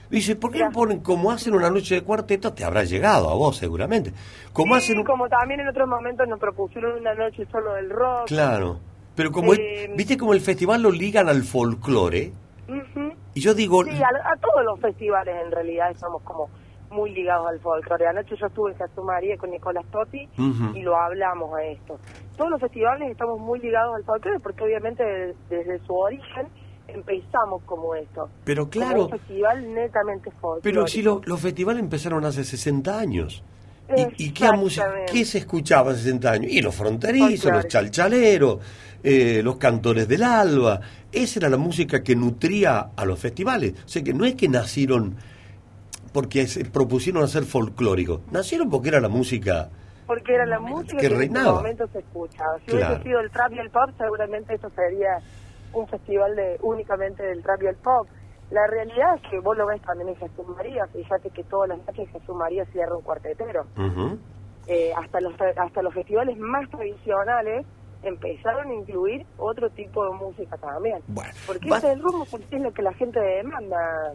Dice, 0.09 0.35
¿por 0.35 0.51
qué 0.51 0.59
no 0.59 0.71
ponen 0.71 0.99
como 0.99 1.31
hacen 1.31 1.55
una 1.55 1.71
noche 1.71 1.95
de 1.95 2.03
cuarteto? 2.03 2.53
Te 2.53 2.63
habrá 2.63 2.83
llegado 2.83 3.29
a 3.29 3.33
vos 3.33 3.57
seguramente. 3.57 4.13
Como 4.53 4.75
hacen 4.75 5.03
como 5.03 5.27
también 5.27 5.61
en 5.61 5.67
otros 5.69 5.87
momentos 5.87 6.27
nos 6.27 6.39
propusieron 6.39 6.99
una 6.99 7.15
noche 7.15 7.47
solo 7.51 7.73
del 7.73 7.89
rock. 7.89 8.27
Claro. 8.27 8.92
Pero 9.15 9.31
como, 9.31 9.53
eh, 9.53 9.91
viste 9.95 10.17
como 10.17 10.33
el 10.33 10.41
festival 10.41 10.81
lo 10.81 10.91
ligan 10.91 11.29
al 11.29 11.43
folclore. 11.43 12.31
Y 13.35 13.41
yo 13.41 13.53
digo... 13.53 13.83
Sí, 13.83 13.91
a, 13.91 14.35
todos 14.37 14.63
los 14.63 14.79
festivales 14.79 15.35
en 15.43 15.51
realidad 15.51 15.91
estamos 15.91 16.21
como 16.23 16.49
muy 16.89 17.11
ligados 17.11 17.47
al 17.47 17.59
folclore. 17.59 18.07
Anoche 18.07 18.35
yo 18.35 18.47
estuve 18.47 18.71
en 18.71 18.77
Jesús 18.77 19.03
María 19.03 19.37
con 19.37 19.49
Nicolás 19.49 19.85
Totti 19.91 20.29
y 20.75 20.81
lo 20.81 20.95
hablamos 20.95 21.53
a 21.55 21.63
esto. 21.63 21.99
Todos 22.37 22.51
los 22.51 22.61
festivales 22.61 23.11
estamos 23.11 23.39
muy 23.39 23.59
ligados 23.59 23.95
al 23.95 24.03
folclore 24.03 24.39
porque 24.39 24.63
obviamente 24.63 25.03
desde, 25.49 25.79
su 25.85 25.95
origen 25.95 26.47
empezamos 26.87 27.63
como 27.63 27.95
esto. 27.95 28.29
Pero 28.43 28.69
claro... 28.69 29.05
un 29.05 29.09
festival 29.11 29.73
netamente 29.73 30.29
folclore. 30.31 30.61
Pero 30.61 30.87
si 30.87 31.01
los 31.01 31.39
festivales 31.39 31.81
empezaron 31.81 32.23
hace 32.25 32.43
60 32.43 32.99
años. 32.99 33.43
¿Y, 34.17 34.31
qué, 34.31 34.51
música, 34.53 34.91
qué 35.11 35.25
se 35.25 35.39
escuchaba 35.39 35.91
hace 35.91 36.03
60 36.03 36.31
años? 36.31 36.51
Y 36.51 36.61
los 36.61 36.73
fronterizos, 36.73 37.51
los 37.51 37.67
chalchaleros, 37.67 38.59
eh, 39.03 39.41
los 39.43 39.57
cantores 39.57 40.07
del 40.07 40.23
alba. 40.23 40.79
Esa 41.11 41.39
era 41.39 41.49
la 41.49 41.57
música 41.57 42.01
que 42.01 42.15
nutría 42.15 42.91
a 42.95 43.05
los 43.05 43.19
festivales. 43.19 43.73
O 43.85 43.87
sea 43.87 44.03
que 44.03 44.13
no 44.13 44.25
es 44.25 44.35
que 44.35 44.47
nacieron 44.47 45.15
porque 46.13 46.47
se 46.47 46.63
propusieron 46.65 47.23
hacer 47.23 47.43
folclórico, 47.43 48.21
nacieron 48.31 48.69
porque 48.69 48.89
era 48.89 49.01
la 49.01 49.09
música 49.09 49.69
porque 50.05 50.35
era 50.35 50.45
la 50.45 50.59
música 50.59 50.97
que, 50.97 51.07
en 51.07 51.21
ese 51.21 51.43
momento 51.43 51.87
se 51.87 51.99
escuchaba. 51.99 52.59
Si 52.65 52.75
hubiese 52.75 53.03
sido 53.03 53.19
el 53.19 53.31
trap 53.31 53.53
y 53.53 53.59
el 53.59 53.69
pop, 53.69 53.89
seguramente 53.97 54.53
eso 54.53 54.69
sería 54.71 55.19
un 55.71 55.87
festival 55.87 56.35
de 56.35 56.57
únicamente 56.61 57.23
del 57.23 57.41
trap 57.41 57.63
y 57.63 57.67
el 57.67 57.75
pop. 57.75 58.07
La 58.51 58.67
realidad 58.67 59.15
es 59.15 59.21
que 59.29 59.39
vos 59.39 59.57
lo 59.57 59.65
ves 59.65 59.81
también 59.81 60.09
en 60.09 60.15
Jesús 60.17 60.45
María, 60.55 60.85
fíjate 60.87 61.29
que 61.29 61.43
todas 61.45 61.69
las 61.69 61.79
noches 61.79 62.09
Jesús 62.09 62.35
María 62.35 62.65
cierra 62.65 62.95
un 62.95 63.01
cuartetero. 63.01 63.65
Eh, 64.67 64.93
hasta 64.95 65.19
los 65.19 65.33
hasta 65.57 65.81
los 65.81 65.93
festivales 65.93 66.37
más 66.37 66.69
tradicionales 66.69 67.65
empezaron 68.03 68.69
a 68.69 68.73
incluir 68.73 69.25
otro 69.37 69.69
tipo 69.69 70.05
de 70.05 70.11
música 70.11 70.57
también. 70.57 70.99
porque 71.45 71.69
es 71.69 71.83
el 71.83 72.01
rumbo, 72.01 72.25
porque 72.29 72.55
es 72.55 72.61
lo 72.61 72.73
que 72.73 72.81
la 72.81 72.93
gente 72.93 73.19
demanda 73.19 74.11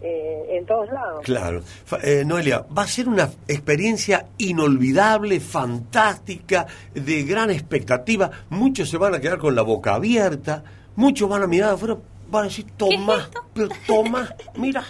eh, 0.00 0.56
en 0.56 0.66
todos 0.66 0.90
lados. 0.90 1.20
Claro. 1.24 1.62
Eh, 2.02 2.24
Noelia, 2.24 2.64
va 2.76 2.82
a 2.82 2.86
ser 2.86 3.08
una 3.08 3.30
experiencia 3.46 4.26
inolvidable, 4.38 5.40
fantástica, 5.40 6.66
de 6.94 7.22
gran 7.24 7.50
expectativa. 7.50 8.30
Muchos 8.48 8.88
se 8.88 8.96
van 8.96 9.14
a 9.14 9.20
quedar 9.20 9.38
con 9.38 9.54
la 9.54 9.62
boca 9.62 9.94
abierta, 9.94 10.64
muchos 10.96 11.28
van 11.28 11.42
a 11.42 11.46
mirar 11.46 11.74
afuera, 11.74 11.98
van 12.30 12.44
a 12.44 12.48
decir, 12.48 12.66
toma, 12.76 13.28
pero 13.52 13.68
toma, 13.86 14.34
mira, 14.56 14.84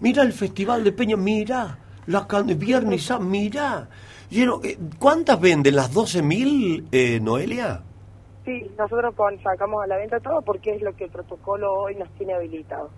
mira 0.00 0.22
el 0.22 0.32
Festival 0.32 0.82
de 0.82 0.92
Peña, 0.92 1.16
mira, 1.16 1.78
la 2.06 2.26
viernes, 2.42 3.10
mira. 3.20 3.88
Lleno, 4.30 4.60
eh, 4.62 4.76
¿Cuántas 4.98 5.40
venden? 5.40 5.74
¿Las 5.74 5.94
12.000, 5.94 6.88
eh, 6.92 7.18
Noelia? 7.20 7.80
Sí, 8.44 8.70
nosotros 8.78 9.14
sacamos 9.42 9.82
a 9.82 9.86
la 9.86 9.96
venta 9.96 10.20
todo 10.20 10.42
porque 10.42 10.74
es 10.74 10.82
lo 10.82 10.94
que 10.94 11.04
el 11.04 11.10
protocolo 11.10 11.72
hoy 11.74 11.94
nos 11.94 12.10
tiene 12.12 12.34
habilitado. 12.34 12.90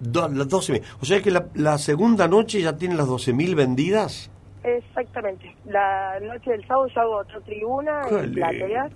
las 0.00 0.48
12.000. 0.48 0.82
O 1.00 1.04
sea 1.04 1.22
que 1.22 1.30
la, 1.30 1.78
segunda 1.78 2.28
noche 2.28 2.60
ya 2.60 2.76
tiene 2.76 2.94
las 2.94 3.08
12.000 3.08 3.54
vendidas. 3.54 4.30
Exactamente. 4.62 5.56
La 5.64 6.20
noche 6.20 6.50
del 6.50 6.66
sábado 6.66 6.86
ya 6.94 7.00
agotó 7.02 7.40
tribuna 7.42 8.02
en 8.10 8.32
plateas. 8.32 8.92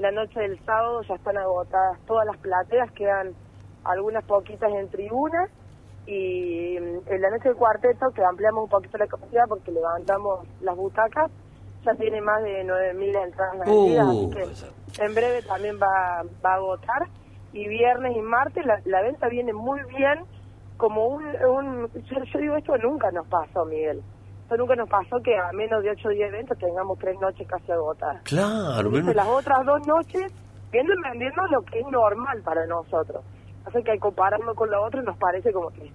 La 0.00 0.10
noche 0.12 0.40
del 0.40 0.58
sábado 0.64 1.02
ya 1.02 1.14
están 1.14 1.36
agotadas 1.36 1.98
todas 2.06 2.26
las 2.26 2.36
plateas, 2.38 2.90
quedan 2.92 3.34
algunas 3.84 4.24
poquitas 4.24 4.70
en 4.72 4.88
tribuna 4.88 5.48
y 6.08 6.76
en 6.76 7.20
la 7.20 7.28
noche 7.28 7.50
del 7.50 7.56
cuarteto, 7.56 8.06
que 8.14 8.24
ampliamos 8.24 8.64
un 8.64 8.70
poquito 8.70 8.96
la 8.96 9.06
capacidad 9.06 9.44
porque 9.46 9.70
levantamos 9.70 10.48
las 10.62 10.74
butacas, 10.74 11.30
ya 11.84 11.94
tiene 11.96 12.22
más 12.22 12.42
de 12.42 12.64
9.000 12.64 13.24
entradas 13.24 13.58
vendidas, 13.58 14.06
uh, 14.08 14.30
que 14.30 15.04
en 15.04 15.14
breve 15.14 15.42
también 15.42 15.78
va, 15.78 16.22
va 16.44 16.52
a 16.52 16.56
agotar. 16.56 17.02
Y 17.52 17.68
viernes 17.68 18.16
y 18.16 18.20
martes 18.20 18.64
la, 18.64 18.80
la 18.86 19.02
venta 19.02 19.28
viene 19.28 19.52
muy 19.52 19.80
bien, 19.96 20.24
como 20.78 21.08
un... 21.08 21.24
un 21.24 21.90
yo, 21.92 22.38
digo, 22.40 22.56
esto 22.56 22.76
nunca 22.78 23.10
nos 23.10 23.26
pasó, 23.26 23.66
Miguel. 23.66 24.02
Esto 24.42 24.56
nunca 24.56 24.76
nos 24.76 24.88
pasó 24.88 25.20
que 25.22 25.36
a 25.36 25.52
menos 25.52 25.82
de 25.82 25.90
8 25.90 26.08
o 26.08 26.10
10 26.10 26.28
eventos 26.28 26.58
tengamos 26.58 26.98
tres 26.98 27.20
noches 27.20 27.46
casi 27.46 27.70
agotadas. 27.70 28.22
Claro. 28.22 28.90
las 28.90 29.28
otras 29.28 29.66
dos 29.66 29.86
noches 29.86 30.32
vienen 30.72 30.96
vendiendo 31.02 31.42
lo 31.50 31.60
que 31.62 31.80
es 31.80 31.86
normal 31.86 32.40
para 32.42 32.66
nosotros. 32.66 33.22
Así 33.68 33.82
que 33.84 33.90
al 33.90 34.00
compararlo 34.00 34.54
con 34.54 34.70
la 34.70 34.80
otra 34.80 35.02
nos 35.02 35.18
parece 35.18 35.52
como 35.52 35.70
que 35.70 35.92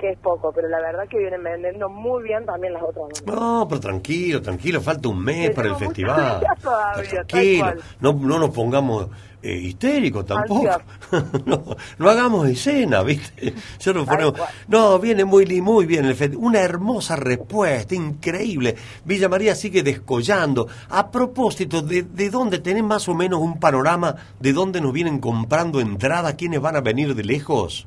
que 0.00 0.12
es 0.12 0.18
poco, 0.18 0.50
pero 0.52 0.68
la 0.68 0.80
verdad 0.80 1.06
que 1.08 1.18
vienen 1.18 1.42
vendiendo 1.42 1.88
muy 1.88 2.22
bien 2.22 2.46
también 2.46 2.72
las 2.72 2.82
otras. 2.82 3.24
No, 3.26 3.66
pero 3.68 3.80
tranquilo, 3.80 4.40
tranquilo, 4.40 4.80
falta 4.80 5.08
un 5.08 5.22
mes 5.22 5.50
para 5.50 5.68
el 5.68 5.76
festival. 5.76 6.40
tranquilo, 7.28 7.74
no, 8.00 8.12
no 8.14 8.38
nos 8.38 8.50
pongamos 8.50 9.08
eh, 9.42 9.54
histéricos 9.54 10.24
tampoco. 10.24 10.68
no, 11.46 11.76
no, 11.98 12.10
hagamos 12.10 12.48
escena, 12.48 13.02
¿viste? 13.02 13.54
no, 14.68 14.98
viene 14.98 15.24
muy, 15.24 15.60
muy 15.60 15.86
bien 15.86 16.06
el 16.06 16.14
festival. 16.14 16.46
Una 16.46 16.60
hermosa 16.60 17.16
respuesta, 17.16 17.94
increíble. 17.94 18.76
Villa 19.04 19.28
María 19.28 19.54
sigue 19.54 19.82
descollando. 19.82 20.66
A 20.88 21.10
propósito, 21.10 21.82
¿de, 21.82 22.02
de 22.02 22.30
dónde 22.30 22.58
tenés 22.58 22.84
más 22.84 23.08
o 23.08 23.14
menos 23.14 23.40
un 23.40 23.60
panorama 23.60 24.16
de 24.38 24.52
dónde 24.52 24.80
nos 24.80 24.92
vienen 24.92 25.20
comprando 25.20 25.80
entradas? 25.80 26.34
¿Quiénes 26.34 26.60
van 26.60 26.76
a 26.76 26.80
venir 26.80 27.14
de 27.14 27.24
lejos? 27.24 27.86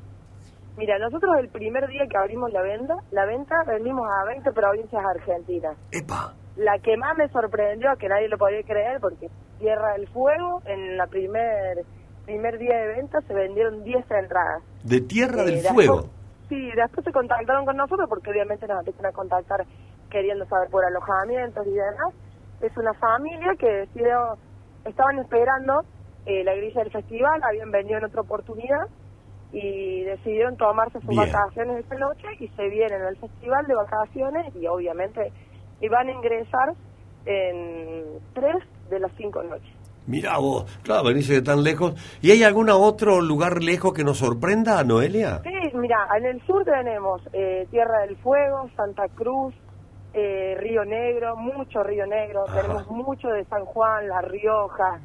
Mira, 0.78 0.98
nosotros 0.98 1.32
el 1.40 1.50
primer 1.50 1.88
día 1.88 2.08
que 2.10 2.18
abrimos 2.18 2.52
la 2.52 2.62
venta, 2.62 2.96
la 3.12 3.26
venta 3.26 3.56
vendimos 3.68 4.08
a 4.08 4.26
20 4.26 4.52
provincias 4.52 5.04
argentinas. 5.06 5.78
¡Epa! 5.92 6.34
La 6.56 6.80
que 6.80 6.98
más 6.98 7.16
me 7.18 7.30
sorprendió, 7.30 7.96
que 7.98 8.10
nadie 8.10 8.28
lo 8.28 8.38
podía 8.38 8.64
creer, 8.64 9.00
porque 9.00 9.30
Tierra 9.60 9.94
del 9.94 10.08
Fuego, 10.08 10.62
en 10.66 10.98
la 10.98 11.08
primer 11.08 11.86
primer 12.26 12.58
día 12.58 12.78
de 12.78 12.88
venta 12.88 13.20
se 13.22 13.34
vendieron 13.34 13.84
10 13.84 14.10
entradas. 14.12 14.64
¿De 14.84 15.02
Tierra 15.02 15.44
del 15.44 15.58
eh, 15.58 15.70
Fuego? 15.74 16.10
Sí, 16.50 16.72
después 16.76 17.04
se 17.04 17.12
contactaron 17.12 17.66
con 17.66 17.76
nosotros 17.76 18.08
porque 18.10 18.32
obviamente 18.32 18.68
nos 18.68 18.80
empiezan 18.80 19.08
a 19.08 19.12
contactar 19.12 19.66
queriendo 20.10 20.46
saber 20.46 20.70
por 20.70 20.86
alojamientos 20.86 21.68
y 21.68 21.72
demás. 21.72 22.14
Es 22.62 22.76
una 22.78 22.94
familia 22.94 23.54
que 23.60 23.68
decidió, 23.68 24.38
estaban 24.86 25.20
esperando 25.20 25.82
eh, 26.26 26.44
la 26.44 26.56
grilla 26.56 26.84
del 26.84 26.92
festival, 26.92 27.42
habían 27.44 27.72
venido 27.72 27.98
en 27.98 28.06
otra 28.06 28.22
oportunidad 28.22 28.88
y 29.54 30.02
decidieron 30.02 30.58
tomarse 30.58 31.00
sus 31.02 31.16
vacaciones 31.16 31.86
esa 31.86 31.96
noche 31.96 32.28
y 32.40 32.48
se 32.50 32.70
vienen 32.70 33.04
al 33.04 33.16
festival 33.18 33.66
de 33.68 33.76
vacaciones 33.76 34.54
y 34.56 34.66
obviamente 34.66 35.32
iban 35.80 36.08
a 36.08 36.12
ingresar 36.12 36.74
en 37.26 38.04
tres 38.34 38.58
de 38.90 39.00
las 39.00 39.12
cinco 39.16 39.44
noches. 39.44 39.72
Mira 40.06 40.38
vos, 40.38 40.66
claro, 40.84 41.06
venirse 41.06 41.34
de 41.34 41.42
tan 41.42 41.64
lejos. 41.64 41.94
¿Y 42.22 42.32
hay 42.32 42.44
algún 42.44 42.70
otro 42.70 43.22
lugar 43.22 43.64
lejos 43.64 43.94
que 43.94 44.04
nos 44.04 44.18
sorprenda, 44.18 44.84
Noelia? 44.84 45.42
Sí, 45.44 45.78
mira, 45.78 46.08
en 46.18 46.26
el 46.26 46.46
sur 46.46 46.66
tenemos 46.66 47.22
eh, 47.32 47.68
Tierra 47.72 48.00
del 48.02 48.18
Fuego, 48.18 48.70
Santa 48.76 49.08
Cruz, 49.08 49.54
eh, 50.14 50.58
Río 50.60 50.84
Negro, 50.84 51.38
mucho 51.38 51.84
Río 51.84 52.06
Negro, 52.06 52.44
tenemos 52.54 52.90
mucho 52.90 53.30
de 53.30 53.46
San 53.46 53.64
Juan, 53.66 54.10
La 54.10 54.22
Rioja, 54.22 55.00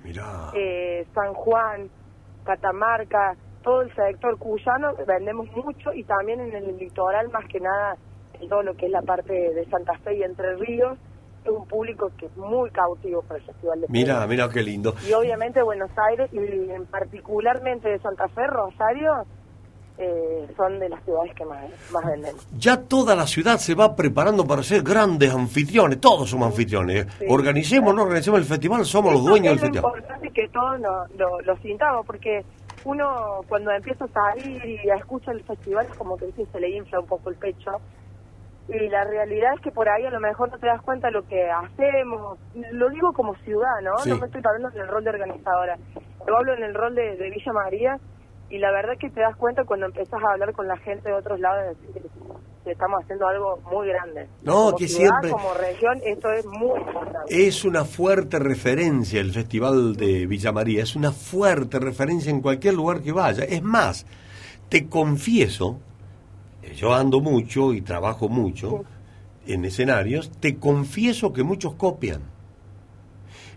eh, 0.55 1.07
San 1.15 1.33
Juan, 1.35 1.89
Catamarca, 2.45 3.37
todo 3.63 3.83
el 3.83 3.95
sector 3.95 4.39
cuyano, 4.39 4.95
vendemos 5.07 5.49
mucho 5.53 5.93
y 5.93 6.05
también 6.05 6.41
en 6.41 6.55
el 6.55 6.77
litoral 6.79 7.29
más 7.31 7.47
que 7.47 7.61
nada 7.61 7.97
en 8.41 8.49
todo 8.49 8.63
lo 8.63 8.75
que 8.75 8.87
es 8.87 8.93
la 8.93 9.03
parte 9.03 9.33
de 9.33 9.65
Santa 9.69 9.99
Fe 9.99 10.19
y 10.19 10.23
Entre 10.23 10.57
Ríos, 10.57 10.97
un 11.47 11.67
público 11.67 12.11
que 12.19 12.27
es 12.27 12.37
muy 12.37 12.71
cautivo 12.71 13.23
para 13.23 13.41
el 13.41 13.47
Festival 13.47 13.81
de 13.81 13.87
Mira, 13.89 14.27
mira 14.27 14.49
qué 14.49 14.63
lindo. 14.63 14.95
Y 15.09 15.13
obviamente 15.13 15.63
Buenos 15.63 15.91
Aires 16.11 16.31
y 16.33 16.39
en 16.71 16.87
particularmente 16.87 17.89
de 17.89 17.99
Santa 18.01 18.29
Fe, 18.29 18.47
Rosario, 18.47 19.25
eh, 20.01 20.47
son 20.57 20.79
de 20.79 20.89
las 20.89 21.03
ciudades 21.05 21.35
que 21.35 21.45
más, 21.45 21.65
más 21.91 22.07
venden. 22.07 22.37
Ya 22.57 22.77
toda 22.77 23.17
la 23.17 23.27
ciudad 23.27 23.59
se 23.59 23.75
va 23.75 23.97
preparando 23.97 24.47
para 24.47 24.63
ser 24.63 24.83
grandes 24.83 25.35
anfitriones, 25.35 26.01
todos 26.01 26.31
somos 26.31 26.47
anfitriones. 26.49 27.07
Organicemos, 27.29 27.93
no 27.95 28.03
organicemos 28.03 28.39
el 28.39 28.47
festival, 28.47 28.85
somos 28.85 29.13
los 29.13 29.25
dueños 29.25 29.55
del 29.55 29.59
festival. 29.59 29.93
Es 29.93 29.99
importante 29.99 30.31
que 30.31 30.49
todos 30.51 30.79
lo, 31.17 31.41
lo, 31.41 31.57
sintamos, 31.57 32.07
porque 32.07 32.45
uno 32.85 33.41
cuando 33.49 33.71
empieza 33.71 34.05
a 34.05 34.09
salir 34.09 34.65
y 34.65 34.91
escucha 34.91 35.33
el 35.33 35.43
festival, 35.45 35.87
como 35.97 36.17
que 36.17 36.31
se 36.33 36.61
le 36.61 36.71
infla 36.71 37.01
un 37.01 37.07
poco 37.07 37.31
el 37.31 37.37
pecho 37.37 37.81
y 38.69 38.89
la 38.91 39.05
realidad 39.05 39.55
es 39.55 39.61
que 39.63 39.71
por 39.71 39.89
ahí 39.89 40.05
a 40.05 40.11
lo 40.11 40.21
mejor 40.21 40.51
no 40.51 40.59
te 40.59 40.67
das 40.67 40.83
cuenta 40.83 41.07
de 41.07 41.15
lo 41.15 41.27
que 41.27 41.51
hacemos. 41.51 42.39
Lo 42.73 42.91
digo 42.91 43.15
como 43.15 43.35
ciudad, 43.37 43.81
¿no? 43.83 43.93
No 44.05 44.19
me 44.19 44.27
estoy 44.27 44.43
hablando 44.45 44.69
en 44.69 44.83
el 44.83 44.89
rol 44.89 45.05
de 45.05 45.11
organizadora. 45.11 45.79
Lo 46.27 46.37
hablo 46.37 46.53
en 46.53 46.63
el 46.63 46.75
rol 46.75 46.95
de, 46.95 47.17
Villa 47.31 47.53
María 47.53 47.99
y 48.51 48.59
la 48.59 48.71
verdad 48.71 48.93
es 48.93 48.99
que 48.99 49.11
te 49.11 49.21
das 49.21 49.37
cuenta 49.37 49.65
cuando 49.65 49.87
empezás 49.87 50.23
a 50.23 50.33
hablar 50.33 50.53
con 50.53 50.69
la 50.69 50.77
gente 50.77 51.09
de 51.09 51.15
otros 51.15 51.41
lados 51.41 51.77
que 52.69 52.73
estamos 52.73 53.03
haciendo 53.03 53.27
algo 53.27 53.61
muy 53.71 53.89
grande. 53.89 54.29
No, 54.43 54.75
que 54.77 54.87
siempre... 54.87 55.31
Como 55.31 55.55
región, 55.55 56.01
esto 56.05 56.33
es 56.33 56.47
muy 56.47 56.79
importante. 56.79 57.49
Es 57.49 57.65
una 57.65 57.85
fuerte 57.85 58.39
referencia 58.39 59.21
el 59.21 59.33
Festival 59.33 59.97
de 59.97 60.27
Villa 60.27 60.53
María, 60.53 60.83
es 60.83 60.95
una 60.95 61.13
fuerte 61.13 61.79
referencia 61.79 62.31
en 62.31 62.41
cualquier 62.41 62.75
lugar 62.75 63.01
que 63.01 63.13
vaya. 63.13 63.45
Es 63.45 63.63
más, 63.63 64.07
te 64.69 64.87
confieso 64.87 65.81
yo 66.77 66.95
ando 66.95 67.21
mucho 67.21 67.73
y 67.73 67.81
trabajo 67.81 68.29
mucho 68.29 68.85
en 69.47 69.65
escenarios, 69.65 70.31
te 70.41 70.57
confieso 70.57 71.33
que 71.33 71.43
muchos 71.43 71.75
copian. 71.75 72.23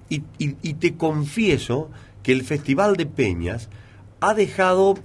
Y, 0.10 0.24
y, 0.38 0.74
te 0.74 0.98
confieso 0.98 1.90
que 2.22 2.34
el 2.34 2.44
Festival 2.44 2.98
de 2.98 3.06
Peñas 3.06 3.70
ha 4.20 4.34
dejado 4.34 4.96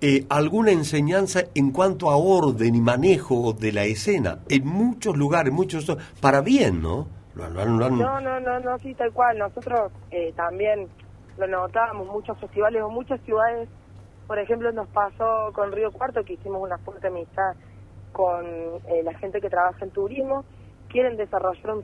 eh, 0.00 0.26
alguna 0.28 0.72
enseñanza 0.72 1.42
en 1.54 1.72
cuanto 1.72 2.10
a 2.10 2.16
orden 2.16 2.74
y 2.74 2.80
manejo 2.80 3.52
de 3.52 3.72
la 3.72 3.84
escena 3.84 4.40
en 4.48 4.66
muchos 4.66 5.16
lugares, 5.16 5.52
muchos 5.52 5.86
para 6.20 6.40
bien, 6.40 6.82
¿no? 6.82 7.06
No, 7.34 8.20
no, 8.20 8.40
no, 8.40 8.60
no, 8.60 8.78
sí, 8.80 8.94
tal 8.94 9.12
cual. 9.12 9.38
Nosotros 9.38 9.92
eh, 10.10 10.32
también 10.36 10.88
lo 11.38 11.46
notábamos, 11.46 12.06
muchos 12.08 12.38
festivales 12.38 12.82
o 12.82 12.90
muchas 12.90 13.20
ciudades 13.22 13.68
por 14.30 14.38
ejemplo, 14.38 14.70
nos 14.70 14.86
pasó 14.90 15.50
con 15.52 15.72
Río 15.72 15.90
Cuarto 15.90 16.22
que 16.22 16.34
hicimos 16.34 16.62
una 16.62 16.78
fuerte 16.78 17.08
amistad 17.08 17.56
con 18.12 18.46
eh, 18.46 19.02
la 19.02 19.12
gente 19.18 19.40
que 19.40 19.50
trabaja 19.50 19.84
en 19.84 19.90
turismo, 19.90 20.44
quieren 20.88 21.16
desarrollar 21.16 21.74
un 21.74 21.82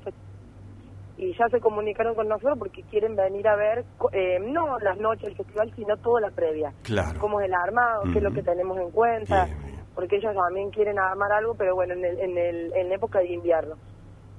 y 1.18 1.32
ya 1.36 1.48
se 1.48 1.60
comunicaron 1.60 2.14
con 2.14 2.28
nosotros 2.28 2.58
porque 2.58 2.82
quieren 2.84 3.16
venir 3.16 3.48
a 3.48 3.56
ver 3.56 3.84
eh, 4.12 4.38
no 4.40 4.78
las 4.80 4.98
noches 4.98 5.24
del 5.24 5.36
festival, 5.36 5.72
sino 5.74 5.96
toda 5.98 6.20
la 6.20 6.30
previa. 6.30 6.72
Claro. 6.82 7.18
Cómo 7.20 7.40
es 7.40 7.46
el 7.46 7.54
armado, 7.54 8.02
qué 8.12 8.18
es 8.18 8.22
lo 8.22 8.32
que 8.32 8.42
tenemos 8.42 8.78
en 8.78 8.90
cuenta, 8.90 9.48
porque 9.94 10.16
ellos 10.16 10.34
también 10.34 10.70
quieren 10.70 10.98
armar 10.98 11.32
algo, 11.32 11.54
pero 11.54 11.74
bueno, 11.74 11.94
en, 11.94 12.04
el, 12.04 12.20
en, 12.20 12.38
el, 12.38 12.72
en 12.74 12.92
época 12.92 13.20
de 13.20 13.32
invierno. 13.32 13.76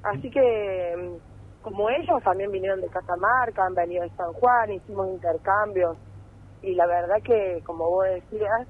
Así 0.03 0.29
que, 0.29 0.95
mm, 0.95 1.63
como 1.63 1.89
ellos 1.89 2.21
también 2.23 2.51
vinieron 2.51 2.79
de 2.79 2.87
Catamarca, 2.87 3.65
han 3.65 3.73
venido 3.73 4.03
de 4.03 4.09
San 4.11 4.31
Juan, 4.33 4.71
hicimos 4.71 5.07
intercambios 5.09 5.97
y 6.61 6.75
la 6.75 6.85
verdad 6.87 7.17
que, 7.23 7.61
como 7.65 7.89
vos 7.89 8.05
decías, 8.05 8.67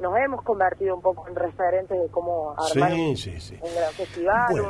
nos 0.00 0.16
hemos 0.16 0.42
convertido 0.42 0.94
un 0.94 1.02
poco 1.02 1.28
en 1.28 1.34
referentes 1.34 2.00
de 2.00 2.08
cómo 2.10 2.52
armar 2.52 2.92
un, 2.92 3.14
gran 3.14 3.92
festival, 3.92 4.60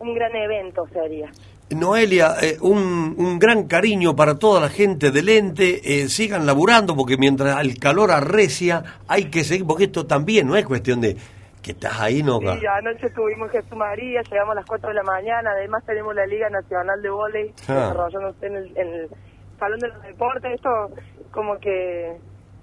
un, 0.00 0.14
gran 0.14 0.36
evento 0.36 0.86
sería. 0.92 1.30
Noelia, 1.70 2.34
eh, 2.42 2.58
un, 2.60 3.14
un, 3.16 3.38
gran 3.38 3.66
cariño 3.66 4.14
para 4.14 4.38
toda 4.38 4.60
la 4.60 4.68
gente 4.68 5.10
del 5.10 5.28
ente, 5.28 5.80
eh, 5.82 6.08
sigan 6.08 6.46
laburando 6.46 6.94
porque 6.94 7.16
mientras 7.16 7.58
el 7.60 7.78
calor 7.78 8.10
arrecia 8.10 8.82
hay 9.08 9.30
que 9.30 9.44
seguir, 9.44 9.66
porque 9.66 9.84
esto 9.84 10.06
también 10.06 10.46
no 10.46 10.56
es 10.56 10.64
cuestión 10.66 11.00
de 11.00 11.16
que 11.62 11.72
estás 11.72 11.98
ahí, 11.98 12.22
¿no? 12.22 12.40
Sí, 12.40 12.66
anoche 12.66 13.06
estuvimos 13.06 13.52
en 13.52 13.62
Jesús 13.62 13.76
María, 13.78 14.20
llegamos 14.30 14.52
a 14.52 14.56
las 14.56 14.66
4 14.66 14.90
de 14.90 14.94
la 14.94 15.02
mañana, 15.02 15.50
además 15.52 15.82
tenemos 15.86 16.14
la 16.14 16.26
Liga 16.26 16.50
Nacional 16.50 17.00
de 17.00 17.10
Voley 17.10 17.54
ah. 17.68 18.08
en 18.42 18.56
el, 18.56 18.76
en 18.76 18.88
el 18.88 19.08
Salón 19.58 19.80
de 19.80 19.88
los 19.88 20.02
Deportes, 20.02 20.52
esto 20.52 20.90
como 21.30 21.58
que 21.58 22.18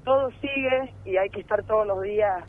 todo 0.05 0.29
sigue 0.39 0.93
y 1.05 1.17
hay 1.17 1.29
que 1.29 1.41
estar 1.41 1.63
todos 1.63 1.87
los 1.87 2.03
días 2.03 2.43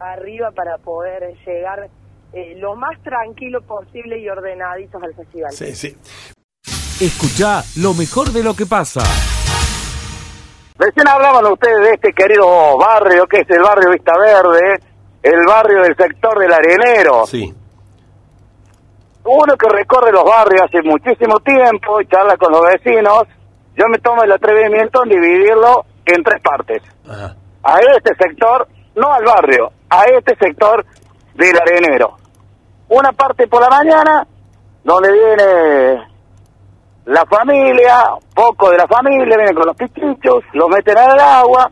arriba 0.00 0.50
para 0.50 0.78
poder 0.78 1.34
llegar 1.46 1.88
eh, 2.32 2.54
lo 2.58 2.74
más 2.76 3.00
tranquilo 3.02 3.60
posible 3.62 4.18
y 4.18 4.28
ordenaditos 4.28 5.02
al 5.02 5.14
festival. 5.14 5.52
Sí, 5.52 5.74
sí. 5.74 5.96
Escucha 7.00 7.62
lo 7.76 7.94
mejor 7.94 8.28
de 8.30 8.42
lo 8.42 8.54
que 8.54 8.66
pasa. 8.66 9.00
Recién 10.78 11.08
hablaban 11.08 11.46
ustedes 11.46 11.78
de 11.78 11.90
este 11.92 12.12
querido 12.12 12.76
barrio 12.76 13.26
que 13.26 13.40
es 13.40 13.50
el 13.50 13.62
barrio 13.62 13.90
Vista 13.90 14.12
Verde, 14.18 14.78
el 15.22 15.46
barrio 15.46 15.82
del 15.82 15.96
sector 15.96 16.38
del 16.38 16.52
Arenero. 16.52 17.26
Sí. 17.26 17.54
Uno 19.24 19.56
que 19.56 19.68
recorre 19.68 20.12
los 20.12 20.24
barrios 20.24 20.62
hace 20.62 20.82
muchísimo 20.82 21.40
tiempo 21.40 22.00
y 22.00 22.06
charla 22.06 22.36
con 22.36 22.52
los 22.52 22.62
vecinos, 22.62 23.24
yo 23.74 23.88
me 23.88 23.98
tomo 23.98 24.22
el 24.22 24.32
atrevimiento 24.32 25.02
en 25.02 25.08
dividirlo 25.10 25.84
en 26.04 26.22
tres 26.22 26.40
partes. 26.42 26.82
A 27.62 27.78
este 27.96 28.14
sector, 28.14 28.68
no 28.94 29.12
al 29.12 29.24
barrio, 29.24 29.72
a 29.90 30.04
este 30.04 30.36
sector 30.36 30.84
del 31.36 31.58
arenero. 31.58 32.16
Una 32.88 33.12
parte 33.12 33.46
por 33.48 33.60
la 33.60 33.68
mañana, 33.68 34.26
donde 34.84 35.12
viene 35.12 36.06
la 37.06 37.24
familia, 37.26 38.04
poco 38.34 38.70
de 38.70 38.78
la 38.78 38.86
familia, 38.86 39.36
vienen 39.36 39.54
con 39.54 39.66
los 39.66 39.76
pichichos, 39.76 40.44
los 40.52 40.68
meten 40.68 40.96
en 40.98 41.10
el 41.10 41.20
agua, 41.20 41.70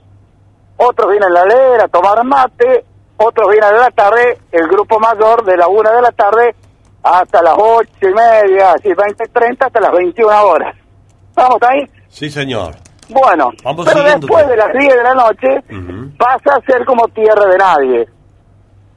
otros 0.76 1.10
vienen 1.10 1.30
a 1.30 1.32
la 1.32 1.44
ladera 1.46 1.84
a 1.84 1.88
tomar 1.88 2.24
mate, 2.24 2.84
otros 3.16 3.48
vienen 3.50 3.70
a 3.70 3.78
la 3.78 3.90
tarde, 3.90 4.38
el 4.52 4.68
grupo 4.68 4.98
mayor 4.98 5.44
de 5.44 5.56
la 5.56 5.68
una 5.68 5.92
de 5.92 6.02
la 6.02 6.12
tarde 6.12 6.54
hasta 7.02 7.42
las 7.42 7.54
ocho 7.58 8.08
y 8.08 8.14
media, 8.14 8.72
así 8.72 8.88
20, 8.92 9.28
30, 9.28 9.66
hasta 9.66 9.80
las 9.80 9.92
21 9.92 10.42
horas. 10.44 10.76
¿Estamos 11.28 11.58
ahí? 11.62 11.88
Sí, 12.08 12.30
señor. 12.30 12.74
Bueno, 13.08 13.50
pero 13.84 14.02
después 14.02 14.48
de 14.48 14.56
las 14.56 14.72
10 14.72 14.94
de 14.94 15.02
la 15.02 15.14
noche 15.14 15.48
pasa 16.16 16.56
a 16.56 16.60
ser 16.64 16.84
como 16.86 17.06
tierra 17.08 17.46
de 17.46 17.58
nadie. 17.58 18.08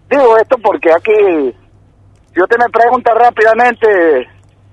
Digo 0.09 0.37
esto 0.37 0.57
porque 0.63 0.91
aquí, 0.91 1.55
si 2.33 2.41
usted 2.41 2.57
me 2.57 2.71
pregunta 2.71 3.13
rápidamente, 3.13 3.87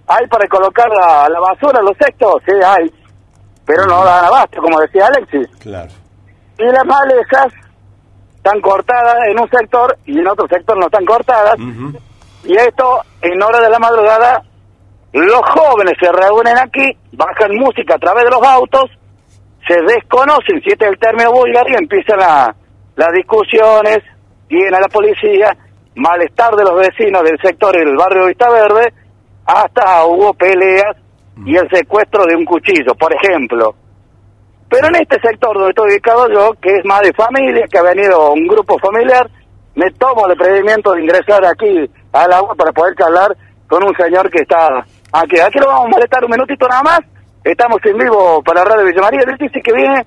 ¿hay 0.06 0.26
para 0.28 0.46
colocar 0.48 0.88
la, 0.88 1.28
la 1.28 1.40
basura 1.40 1.82
los 1.82 1.96
sextos? 1.98 2.42
Sí, 2.46 2.52
hay, 2.64 2.90
pero 3.64 3.86
no 3.86 4.04
dan 4.04 4.24
abasto, 4.26 4.60
como 4.60 4.80
decía 4.80 5.06
Alexis. 5.06 5.48
Claro. 5.58 5.90
Y 6.58 6.64
las 6.64 6.84
malezas 6.84 7.52
están 8.36 8.60
cortadas 8.60 9.16
en 9.28 9.40
un 9.40 9.48
sector 9.48 9.96
y 10.04 10.18
en 10.18 10.28
otro 10.28 10.46
sector 10.48 10.76
no 10.78 10.86
están 10.86 11.04
cortadas. 11.04 11.56
Y 12.44 12.54
esto, 12.56 13.00
en 13.22 13.42
hora 13.42 13.60
de 13.60 13.70
la 13.70 13.78
madrugada, 13.78 14.42
los 15.12 15.40
jóvenes 15.50 15.94
se 15.98 16.12
reúnen 16.12 16.58
aquí, 16.58 16.84
bajan 17.12 17.56
música 17.56 17.94
a 17.94 17.98
través 17.98 18.24
de 18.24 18.30
los 18.30 18.42
autos, 18.42 18.90
se 19.66 19.80
desconocen 19.80 20.60
si 20.62 20.70
este 20.70 20.84
es 20.84 20.90
el 20.90 20.98
término 20.98 21.32
vulgar 21.32 21.64
y 21.70 21.74
empiezan 21.74 22.18
las 22.18 23.12
discusiones, 23.14 23.98
viene 24.54 24.78
la 24.80 24.88
policía, 24.88 25.56
malestar 25.96 26.54
de 26.54 26.64
los 26.64 26.76
vecinos 26.76 27.22
del 27.22 27.38
sector 27.42 27.76
del 27.76 27.96
barrio 27.96 28.26
Vista 28.26 28.48
Verde, 28.50 28.92
hasta 29.46 30.04
hubo 30.06 30.32
peleas 30.34 30.96
y 31.44 31.56
el 31.56 31.68
secuestro 31.70 32.24
de 32.24 32.36
un 32.36 32.44
cuchillo, 32.44 32.94
por 32.94 33.12
ejemplo. 33.12 33.74
Pero 34.68 34.88
en 34.88 34.96
este 34.96 35.20
sector 35.20 35.54
donde 35.54 35.70
estoy 35.70 35.92
ubicado 35.92 36.28
yo, 36.30 36.52
que 36.60 36.76
es 36.76 36.84
más 36.84 37.00
de 37.02 37.12
familia, 37.12 37.66
que 37.70 37.78
ha 37.78 37.82
venido 37.82 38.32
un 38.32 38.46
grupo 38.46 38.78
familiar, 38.78 39.28
me 39.74 39.90
tomo 39.92 40.26
el 40.26 40.32
atrevimiento 40.32 40.92
de 40.92 41.02
ingresar 41.02 41.44
aquí 41.44 41.90
al 42.12 42.32
agua 42.32 42.54
para 42.54 42.72
poder 42.72 42.94
charlar 42.96 43.36
con 43.68 43.84
un 43.84 43.94
señor 43.96 44.30
que 44.30 44.42
está 44.42 44.84
aquí. 45.12 45.38
Aquí 45.40 45.58
lo 45.58 45.66
vamos 45.66 45.86
a 45.86 45.90
molestar 45.90 46.24
un 46.24 46.30
minutito 46.30 46.66
nada 46.68 46.82
más. 46.82 47.00
Estamos 47.42 47.78
en 47.84 47.98
vivo 47.98 48.42
para 48.42 48.64
Radio 48.64 48.86
Villa 48.86 49.02
María. 49.02 49.20
Él 49.26 49.36
dice 49.38 49.60
que 49.60 49.72
viene 49.72 50.06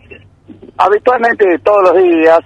habitualmente 0.77 1.45
todos 1.59 1.83
los 1.83 2.03
días 2.03 2.39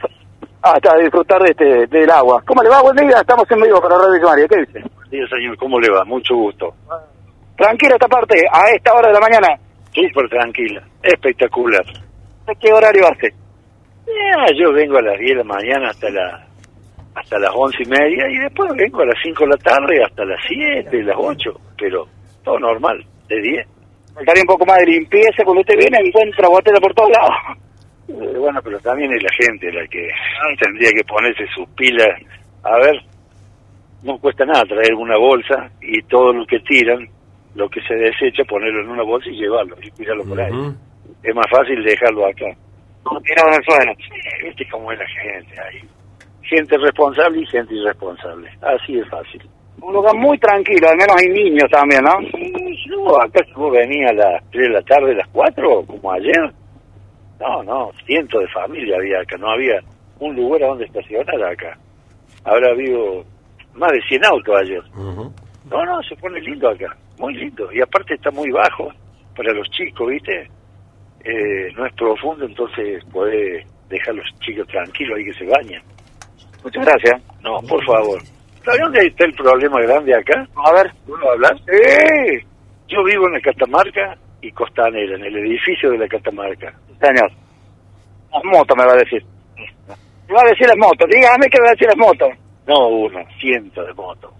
hasta 0.61 0.97
disfrutar 0.97 1.41
de 1.41 1.51
este, 1.51 1.87
del 1.87 2.09
agua. 2.09 2.43
¿Cómo 2.45 2.61
le 2.61 2.69
va? 2.69 2.81
Buen 2.81 2.95
día. 2.95 3.17
Estamos 3.19 3.49
en 3.49 3.61
vivo 3.61 3.81
para 3.81 3.97
Radio 3.97 4.27
María. 4.27 4.47
¿Qué 4.47 4.59
dice? 4.59 4.89
Buen 4.95 5.09
día, 5.09 5.27
señor. 5.27 5.57
¿Cómo 5.57 5.79
le 5.79 5.89
va? 5.89 6.03
Mucho 6.05 6.35
gusto. 6.35 6.73
Tranquila 7.57 7.95
esta 7.95 8.07
parte, 8.07 8.35
a 8.51 8.69
esta 8.75 8.93
hora 8.93 9.09
de 9.09 9.13
la 9.13 9.19
mañana. 9.19 9.47
Súper 9.93 10.29
tranquila. 10.29 10.81
Espectacular. 11.03 11.83
¿Qué 12.59 12.73
horario 12.73 13.07
hace? 13.07 13.27
Eh, 13.27 14.55
yo 14.59 14.73
vengo 14.73 14.97
a 14.97 15.01
las 15.01 15.17
10 15.17 15.29
de 15.29 15.35
la 15.35 15.43
mañana 15.43 15.89
hasta 15.89 16.09
la 16.09 16.47
hasta 17.13 17.37
las 17.39 17.51
once 17.53 17.77
y 17.83 17.89
media 17.89 18.27
y 18.29 18.37
después 18.39 18.71
vengo 18.75 19.01
a 19.01 19.05
las 19.05 19.15
5 19.21 19.43
de 19.43 19.49
la 19.49 19.57
tarde 19.57 20.03
hasta 20.03 20.25
las 20.25 20.39
7, 20.47 21.03
las 21.03 21.15
8, 21.17 21.51
pero 21.77 22.07
todo 22.43 22.57
normal, 22.59 23.03
de 23.27 23.41
10. 23.41 23.67
Faltaría 24.13 24.43
un 24.43 24.47
poco 24.47 24.65
más 24.65 24.77
de 24.79 24.85
limpieza, 24.85 25.43
cuando 25.43 25.61
usted 25.61 25.75
viene 25.77 25.97
encuentra 26.03 26.47
botella 26.47 26.79
por 26.81 26.93
todos 26.93 27.09
lados. 27.11 27.61
Eh, 28.19 28.37
bueno, 28.37 28.59
pero 28.63 28.79
también 28.79 29.13
es 29.13 29.23
la 29.23 29.29
gente 29.33 29.71
la 29.71 29.87
que 29.87 30.09
tendría 30.59 30.91
que 30.91 31.03
ponerse 31.03 31.45
sus 31.55 31.67
pilas. 31.69 32.09
A 32.63 32.77
ver, 32.77 33.01
no 34.03 34.17
cuesta 34.19 34.45
nada 34.45 34.63
traer 34.65 34.93
una 34.93 35.17
bolsa 35.17 35.71
y 35.81 36.01
todo 36.03 36.33
lo 36.33 36.45
que 36.45 36.59
tiran, 36.59 37.07
lo 37.55 37.69
que 37.69 37.81
se 37.81 37.95
desecha, 37.95 38.43
ponerlo 38.43 38.81
en 38.81 38.89
una 38.89 39.03
bolsa 39.03 39.29
y 39.29 39.37
llevarlo 39.37 39.75
y 39.81 39.91
tirarlo 39.91 40.23
por 40.25 40.39
ahí. 40.39 40.53
Es 41.23 41.35
más 41.35 41.47
fácil 41.49 41.83
dejarlo 41.83 42.25
acá. 42.25 42.55
Tirado 43.23 43.49
en 43.49 43.55
el 43.55 43.63
suelo. 43.63 43.93
Sí, 43.97 44.45
viste 44.45 44.67
cómo 44.69 44.91
es 44.91 44.99
la 44.99 45.07
gente 45.07 45.55
ahí 45.61 45.81
gente 46.51 46.77
responsable 46.77 47.41
y 47.41 47.45
gente 47.45 47.73
irresponsable. 47.73 48.49
Así 48.61 48.99
es 48.99 49.07
fácil. 49.09 49.41
Un 49.81 49.93
lugar 49.93 50.15
muy 50.15 50.37
tranquilo, 50.37 50.89
al 50.89 50.97
menos 50.97 51.15
hay 51.17 51.29
niños 51.29 51.69
también, 51.71 52.03
¿no? 52.03 52.19
no, 52.89 53.21
acá 53.21 53.39
vos 53.55 53.71
venía 53.71 54.09
a 54.09 54.13
las 54.13 54.43
3 54.51 54.67
de 54.67 54.69
la 54.69 54.81
tarde, 54.83 55.11
a 55.13 55.15
las 55.15 55.27
4, 55.29 55.85
como 55.87 56.11
ayer. 56.11 56.53
No, 57.41 57.63
no, 57.63 57.91
cientos 58.05 58.39
de 58.39 58.47
familias 58.49 58.99
había 58.99 59.19
acá, 59.19 59.35
no 59.37 59.49
había 59.49 59.79
un 60.19 60.35
lugar 60.35 60.63
a 60.63 60.67
donde 60.67 60.85
estacionar 60.85 61.43
acá. 61.43 61.75
Habrá 62.43 62.69
habido 62.69 63.25
más 63.73 63.91
de 63.91 64.01
100 64.07 64.25
autos 64.25 64.55
ayer. 64.61 64.83
No, 64.95 65.85
no, 65.85 66.03
se 66.03 66.15
pone 66.17 66.39
lindo 66.41 66.69
acá, 66.69 66.95
muy 67.17 67.33
lindo. 67.33 67.71
Y 67.73 67.81
aparte 67.81 68.13
está 68.13 68.29
muy 68.29 68.51
bajo 68.51 68.91
para 69.35 69.53
los 69.53 69.67
chicos, 69.71 70.07
¿viste? 70.09 70.49
Eh, 71.23 71.71
no 71.75 71.85
es 71.85 71.93
profundo, 71.93 72.45
entonces 72.45 73.03
puede 73.11 73.65
dejar 73.89 74.13
a 74.13 74.17
los 74.17 74.27
chicos 74.39 74.67
tranquilos 74.67 75.17
ahí 75.17 75.25
que 75.25 75.33
se 75.33 75.45
bañen. 75.45 75.81
Muchas 76.63 76.85
gracias. 76.85 77.21
No, 77.41 77.59
por 77.67 77.83
favor. 77.85 78.21
¿Sabes 78.63 78.81
dónde 78.81 79.07
está 79.07 79.25
el 79.25 79.33
problema 79.33 79.81
grande 79.81 80.13
acá? 80.13 80.47
A 80.55 80.73
ver. 80.73 80.91
¿Puedo 81.07 81.31
hablar? 81.31 81.57
Sí. 81.57 82.45
Yo 82.87 83.03
vivo 83.03 83.25
en 83.27 83.33
la 83.33 83.41
Catamarca 83.41 84.15
y 84.41 84.51
Costanera, 84.51 85.15
en 85.15 85.23
el 85.23 85.37
edificio 85.37 85.91
de 85.91 85.97
la 85.97 86.07
Catamarca. 86.07 86.73
Señor. 86.99 87.31
Las 88.31 88.43
motos 88.45 88.77
me 88.77 88.85
va 88.85 88.93
a 88.93 88.97
decir. 88.97 89.23
Me 90.27 90.33
va 90.33 90.41
a 90.41 90.49
decir 90.49 90.67
las 90.67 90.77
motos. 90.77 91.09
Dígame 91.09 91.49
que 91.49 91.59
me 91.59 91.65
va 91.65 91.69
a 91.69 91.73
decir 91.73 91.87
las 91.87 91.97
motos. 91.97 92.29
No, 92.67 92.87
una, 92.87 93.25
cientos 93.39 93.85
de 93.85 93.93
motos. 93.93 94.31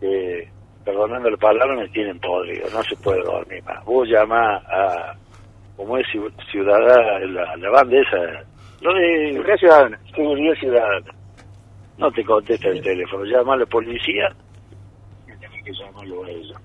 Eh, 0.00 0.48
perdonando 0.84 1.30
la 1.30 1.36
palabra, 1.36 1.76
me 1.76 1.88
tienen 1.88 2.18
podrido. 2.20 2.68
No 2.70 2.82
se 2.82 2.96
puede 2.96 3.22
dormir 3.22 3.62
más. 3.64 3.84
Vos 3.84 4.08
llamás 4.08 4.62
a, 4.66 5.14
como 5.76 5.96
es 5.96 6.06
ciudadana, 6.50 7.18
la, 7.20 7.56
la 7.56 7.70
banda 7.70 7.96
esa, 7.98 8.44
lo 8.82 8.92
de... 8.94 9.32
Seguridad 9.32 9.56
Ciudadana. 9.56 10.00
Seguridad 10.14 10.54
Ciudadana 10.54 11.12
no 11.98 12.10
te 12.10 12.24
contesta 12.24 12.68
el 12.68 12.82
teléfono, 12.82 13.24
llama 13.24 13.54
a 13.54 13.58
la 13.58 13.66
policía 13.66 14.28
y 15.26 15.38
tenés 15.38 15.64
que 15.64 15.72
llamarlo 15.72 16.24
a 16.24 16.30
ellos. 16.30 16.56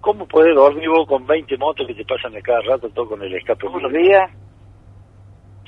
¿Cómo 0.00 0.26
puedes 0.26 0.54
dormir 0.54 0.88
vos 0.88 1.06
con 1.06 1.26
20 1.26 1.56
motos 1.58 1.86
que 1.86 1.94
te 1.94 2.04
pasan 2.04 2.36
a 2.36 2.40
cada 2.40 2.60
rato 2.62 2.88
todo 2.90 3.08
con 3.10 3.22
el 3.22 3.34
escape? 3.34 3.66
¿Todos 3.66 3.82
los 3.82 3.92
días? 3.92 4.30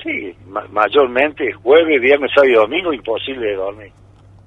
Sí, 0.02 0.34
mayormente 0.70 1.52
jueves, 1.52 2.00
viernes, 2.00 2.30
sábado 2.34 2.50
y 2.50 2.54
domingo 2.54 2.92
imposible 2.92 3.48
de 3.48 3.54
dormir. 3.54 3.92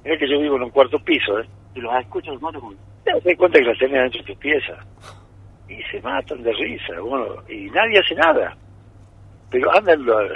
Mira 0.04 0.18
que 0.18 0.30
yo 0.30 0.40
vivo 0.40 0.58
en 0.58 0.64
un 0.64 0.70
cuarto 0.72 1.00
piso, 1.00 1.40
¿eh? 1.40 1.46
¿Y 1.76 1.82
los 1.82 1.94
escuchas 1.96 2.34
los 2.34 2.42
motos? 2.42 2.64
Te 3.04 3.12
das 3.12 3.38
cuenta 3.38 3.60
que 3.60 3.66
las 3.66 3.78
tenés 3.78 4.02
dentro 4.02 4.22
de 4.22 4.28
tus 4.28 4.38
piezas. 4.38 4.80
Y 5.70 5.82
se 5.92 6.02
matan 6.02 6.44
de 6.44 6.52
risa, 6.54 7.00
bueno, 7.00 7.28
y 7.48 7.70
nadie 7.70 8.00
hace 8.00 8.16
nada. 8.16 8.56
Pero 9.50 9.74
andan 9.76 10.06
los 10.06 10.32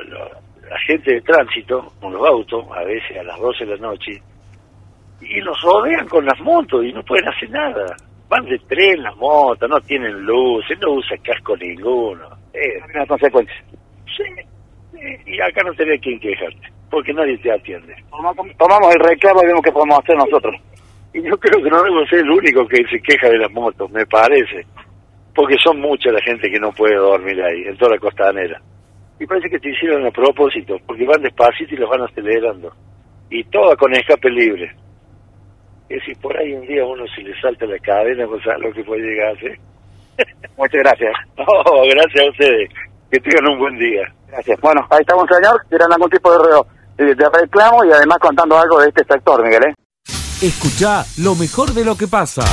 la 0.69 0.77
gente 0.79 1.13
de 1.13 1.21
tránsito, 1.21 1.91
con 1.99 2.13
los 2.13 2.25
autos, 2.27 2.65
a 2.75 2.83
veces 2.83 3.17
a 3.17 3.23
las 3.23 3.39
12 3.39 3.65
de 3.65 3.77
la 3.77 3.87
noche, 3.87 4.21
y 5.21 5.41
los 5.41 5.59
rodean 5.61 6.07
con 6.07 6.25
las 6.25 6.39
motos 6.41 6.85
y 6.85 6.93
no 6.93 7.03
pueden 7.03 7.27
hacer 7.27 7.49
nada. 7.49 7.95
Van 8.29 8.45
de 8.45 8.59
tren 8.59 9.01
las 9.01 9.15
motos, 9.17 9.69
no 9.69 9.79
tienen 9.81 10.21
luces, 10.21 10.79
no 10.79 10.93
usan 10.93 11.17
casco 11.19 11.57
ninguno. 11.57 12.29
Es 12.53 12.83
una 12.93 13.05
consecuencia. 13.05 13.55
Sí, 14.05 14.23
y 15.25 15.41
acá 15.41 15.61
no 15.65 15.73
tenés 15.73 15.99
quien 16.01 16.19
quejarte, 16.19 16.67
porque 16.89 17.13
nadie 17.13 17.37
te 17.39 17.51
atiende. 17.51 17.95
Tomamos 18.57 18.95
el 18.95 19.01
reclamo 19.01 19.41
y 19.43 19.47
vemos 19.47 19.61
qué 19.63 19.71
podemos 19.71 19.99
hacer 19.99 20.15
nosotros. 20.15 20.55
Y 21.13 21.23
yo 21.23 21.37
creo 21.37 21.63
que 21.63 21.69
no 21.69 21.81
debo 21.81 22.05
ser 22.05 22.19
el 22.19 22.29
único 22.29 22.67
que 22.67 22.85
se 22.85 23.01
queja 23.01 23.29
de 23.29 23.39
las 23.39 23.51
motos, 23.51 23.89
me 23.91 24.05
parece. 24.05 24.65
Porque 25.33 25.55
son 25.63 25.79
mucha 25.79 26.11
la 26.11 26.21
gente 26.21 26.51
que 26.51 26.59
no 26.59 26.71
puede 26.71 26.95
dormir 26.95 27.41
ahí, 27.41 27.63
en 27.63 27.77
toda 27.77 27.91
la 27.91 27.99
costanera 27.99 28.61
y 29.19 29.25
parece 29.25 29.49
que 29.49 29.59
te 29.59 29.69
hicieron 29.69 30.05
a 30.05 30.11
propósito, 30.11 30.77
porque 30.87 31.05
van 31.05 31.21
despacito 31.21 31.75
y 31.75 31.77
los 31.77 31.89
van 31.89 32.01
acelerando. 32.01 32.73
Y 33.29 33.43
toda 33.45 33.75
con 33.75 33.93
escape 33.93 34.29
libre. 34.29 34.73
Es 35.89 35.99
decir, 35.99 36.17
por 36.21 36.37
ahí 36.37 36.53
un 36.53 36.67
día 36.67 36.85
uno 36.85 37.03
si 37.15 37.23
le 37.23 37.39
salta 37.41 37.65
la 37.65 37.79
cadena, 37.79 38.27
pues 38.27 38.45
a 38.47 38.57
lo 38.57 38.71
que 38.71 38.83
puede 38.83 39.01
llegar 39.01 39.35
a 39.35 39.39
ser. 39.39 39.59
Muchas 40.57 40.81
gracias. 40.81 41.13
Oh, 41.37 41.83
gracias 41.89 42.25
a 42.25 42.29
ustedes. 42.29 42.69
Que 43.11 43.19
tengan 43.19 43.53
un 43.53 43.59
buen 43.59 43.77
día. 43.79 44.13
Gracias. 44.27 44.59
Bueno, 44.61 44.85
ahí 44.91 44.99
está 45.01 45.15
un 45.15 45.27
señor 45.27 45.65
que 45.67 45.75
algún 45.75 46.09
tipo 46.09 46.31
de, 46.97 47.15
de 47.15 47.29
reclamo 47.33 47.83
y 47.85 47.91
además 47.91 48.19
contando 48.19 48.57
algo 48.57 48.79
de 48.81 48.89
este 48.89 49.03
sector, 49.03 49.43
Miguel. 49.43 49.63
¿eh? 49.63 49.73
Escucha 50.41 51.05
lo 51.17 51.35
mejor 51.35 51.73
de 51.73 51.83
lo 51.83 51.97
que 51.97 52.07
pasa. 52.07 52.43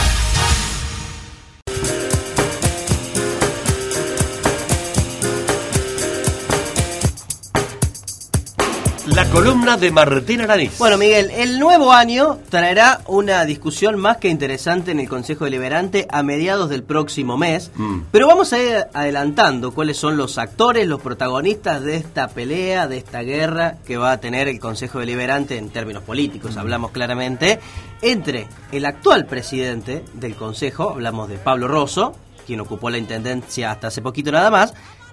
La 9.27 9.33
columna 9.33 9.77
de 9.77 9.91
Martín 9.91 10.41
Araniz. 10.41 10.79
Bueno, 10.79 10.97
Miguel, 10.97 11.31
el 11.33 11.59
nuevo 11.59 11.93
año 11.93 12.39
traerá 12.49 13.01
una 13.07 13.45
discusión 13.45 13.99
más 13.99 14.19
que 14.19 14.29
interesante 14.29 14.93
en 14.93 15.01
el 15.01 15.09
Consejo 15.09 15.45
Deliberante 15.45 16.07
a 16.11 16.23
mediados 16.23 16.71
del 16.71 16.85
próximo 16.85 17.37
mes. 17.37 17.73
Mm. 17.75 18.03
Pero 18.13 18.29
vamos 18.29 18.53
a 18.53 18.59
ir 18.63 18.87
adelantando 18.95 19.73
cuáles 19.73 19.97
son 19.97 20.17
los 20.17 20.39
actores, 20.39 20.87
los 20.87 21.03
protagonistas 21.03 21.83
de 21.83 21.97
esta 21.97 22.29
pelea, 22.29 22.87
de 22.87 22.99
esta 22.99 23.23
guerra 23.23 23.79
que 23.85 23.97
va 23.97 24.13
a 24.13 24.21
tener 24.21 24.49
el 24.49 24.61
Consejo 24.61 25.01
Deliberante 25.01 25.59
en 25.59 25.71
términos 25.71 26.05
políticos, 26.05 26.55
mm. 26.55 26.59
hablamos 26.59 26.93
claramente, 26.93 27.59
entre 28.03 28.47
el 28.71 28.87
actual 28.87 29.27
presidente 29.27 30.05
del 30.15 30.37
Consejo, 30.37 30.91
hablamos 30.91 31.29
de 31.29 31.37
Pablo 31.37 31.67
Rosso, 31.69 32.15
quien 32.47 32.61
ocupó 32.61 32.91
la 32.91 32.99
intendencia 32.99 33.73
hasta 33.73 33.89
hace 33.89 34.01
poquito 34.01 34.31
nada 34.31 34.51
más, 34.51 34.73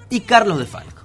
y 0.10 0.22
Carlos 0.22 0.60
de 0.60 0.66
Falco. 0.66 1.03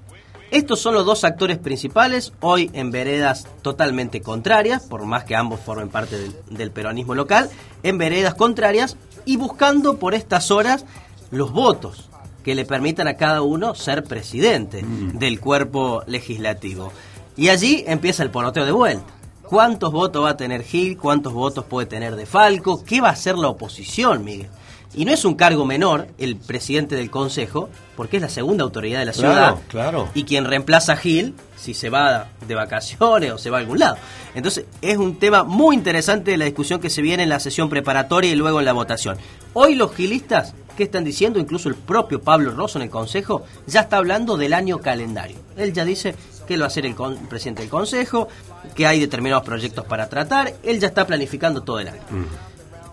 Estos 0.50 0.80
son 0.80 0.94
los 0.94 1.04
dos 1.04 1.24
actores 1.24 1.58
principales, 1.58 2.32
hoy 2.40 2.70
en 2.72 2.90
veredas 2.90 3.46
totalmente 3.60 4.22
contrarias, 4.22 4.82
por 4.84 5.04
más 5.04 5.24
que 5.24 5.36
ambos 5.36 5.60
formen 5.60 5.90
parte 5.90 6.16
del, 6.48 6.70
peronismo 6.70 7.14
local, 7.14 7.50
en 7.82 7.98
veredas 7.98 8.34
contrarias 8.34 8.96
y 9.26 9.36
buscando 9.36 9.98
por 9.98 10.14
estas 10.14 10.50
horas 10.50 10.86
los 11.30 11.52
votos 11.52 12.08
que 12.42 12.54
le 12.54 12.64
permitan 12.64 13.08
a 13.08 13.14
cada 13.18 13.42
uno 13.42 13.74
ser 13.74 14.04
presidente 14.04 14.82
mm. 14.82 15.18
del 15.18 15.38
cuerpo 15.38 16.02
legislativo. 16.06 16.92
Y 17.36 17.50
allí 17.50 17.84
empieza 17.86 18.22
el 18.22 18.30
poroteo 18.30 18.64
de 18.64 18.72
vuelta. 18.72 19.04
¿Cuántos 19.42 19.92
votos 19.92 20.24
va 20.24 20.30
a 20.30 20.36
tener 20.36 20.62
Gil? 20.62 20.96
¿Cuántos 20.96 21.34
votos 21.34 21.64
puede 21.66 21.86
tener 21.86 22.16
De 22.16 22.24
Falco? 22.24 22.84
¿Qué 22.84 23.02
va 23.02 23.08
a 23.08 23.12
hacer 23.12 23.36
la 23.36 23.48
oposición, 23.48 24.24
Miguel? 24.24 24.48
Y 24.94 25.04
no 25.04 25.12
es 25.12 25.24
un 25.24 25.34
cargo 25.34 25.66
menor 25.66 26.08
el 26.18 26.36
presidente 26.36 26.96
del 26.96 27.10
Consejo, 27.10 27.68
porque 27.96 28.16
es 28.16 28.22
la 28.22 28.30
segunda 28.30 28.64
autoridad 28.64 29.00
de 29.00 29.04
la 29.04 29.12
ciudad. 29.12 29.56
Claro. 29.68 30.08
Y 30.14 30.24
quien 30.24 30.46
reemplaza 30.46 30.94
a 30.94 30.96
Gil, 30.96 31.34
si 31.56 31.74
se 31.74 31.90
va 31.90 32.28
de 32.46 32.54
vacaciones 32.54 33.32
o 33.34 33.38
se 33.38 33.50
va 33.50 33.58
a 33.58 33.60
algún 33.60 33.78
lado. 33.78 33.96
Entonces, 34.34 34.64
es 34.80 34.96
un 34.96 35.18
tema 35.18 35.44
muy 35.44 35.76
interesante 35.76 36.30
de 36.30 36.38
la 36.38 36.46
discusión 36.46 36.80
que 36.80 36.90
se 36.90 37.02
viene 37.02 37.22
en 37.22 37.28
la 37.28 37.40
sesión 37.40 37.68
preparatoria 37.68 38.30
y 38.30 38.36
luego 38.36 38.60
en 38.60 38.64
la 38.64 38.72
votación. 38.72 39.18
Hoy 39.52 39.74
los 39.74 39.94
gilistas, 39.94 40.54
¿qué 40.76 40.84
están 40.84 41.04
diciendo? 41.04 41.38
Incluso 41.38 41.68
el 41.68 41.74
propio 41.74 42.22
Pablo 42.22 42.52
Rosso 42.52 42.78
en 42.78 42.84
el 42.84 42.90
Consejo 42.90 43.44
ya 43.66 43.80
está 43.80 43.98
hablando 43.98 44.36
del 44.36 44.54
año 44.54 44.78
calendario. 44.78 45.36
Él 45.56 45.72
ya 45.74 45.84
dice, 45.84 46.14
qué 46.46 46.56
lo 46.56 46.62
va 46.62 46.66
a 46.66 46.68
hacer 46.68 46.86
el, 46.86 46.94
presidente 47.28 47.60
del 47.60 47.70
Consejo, 47.70 48.28
que 48.74 48.86
hay 48.86 49.00
determinados 49.00 49.44
proyectos 49.44 49.84
para 49.84 50.08
tratar. 50.08 50.54
Él 50.62 50.80
ya 50.80 50.88
está 50.88 51.06
planificando 51.06 51.62
todo 51.62 51.78
el 51.78 51.88
año. 51.88 52.00
Mm. 52.10 52.24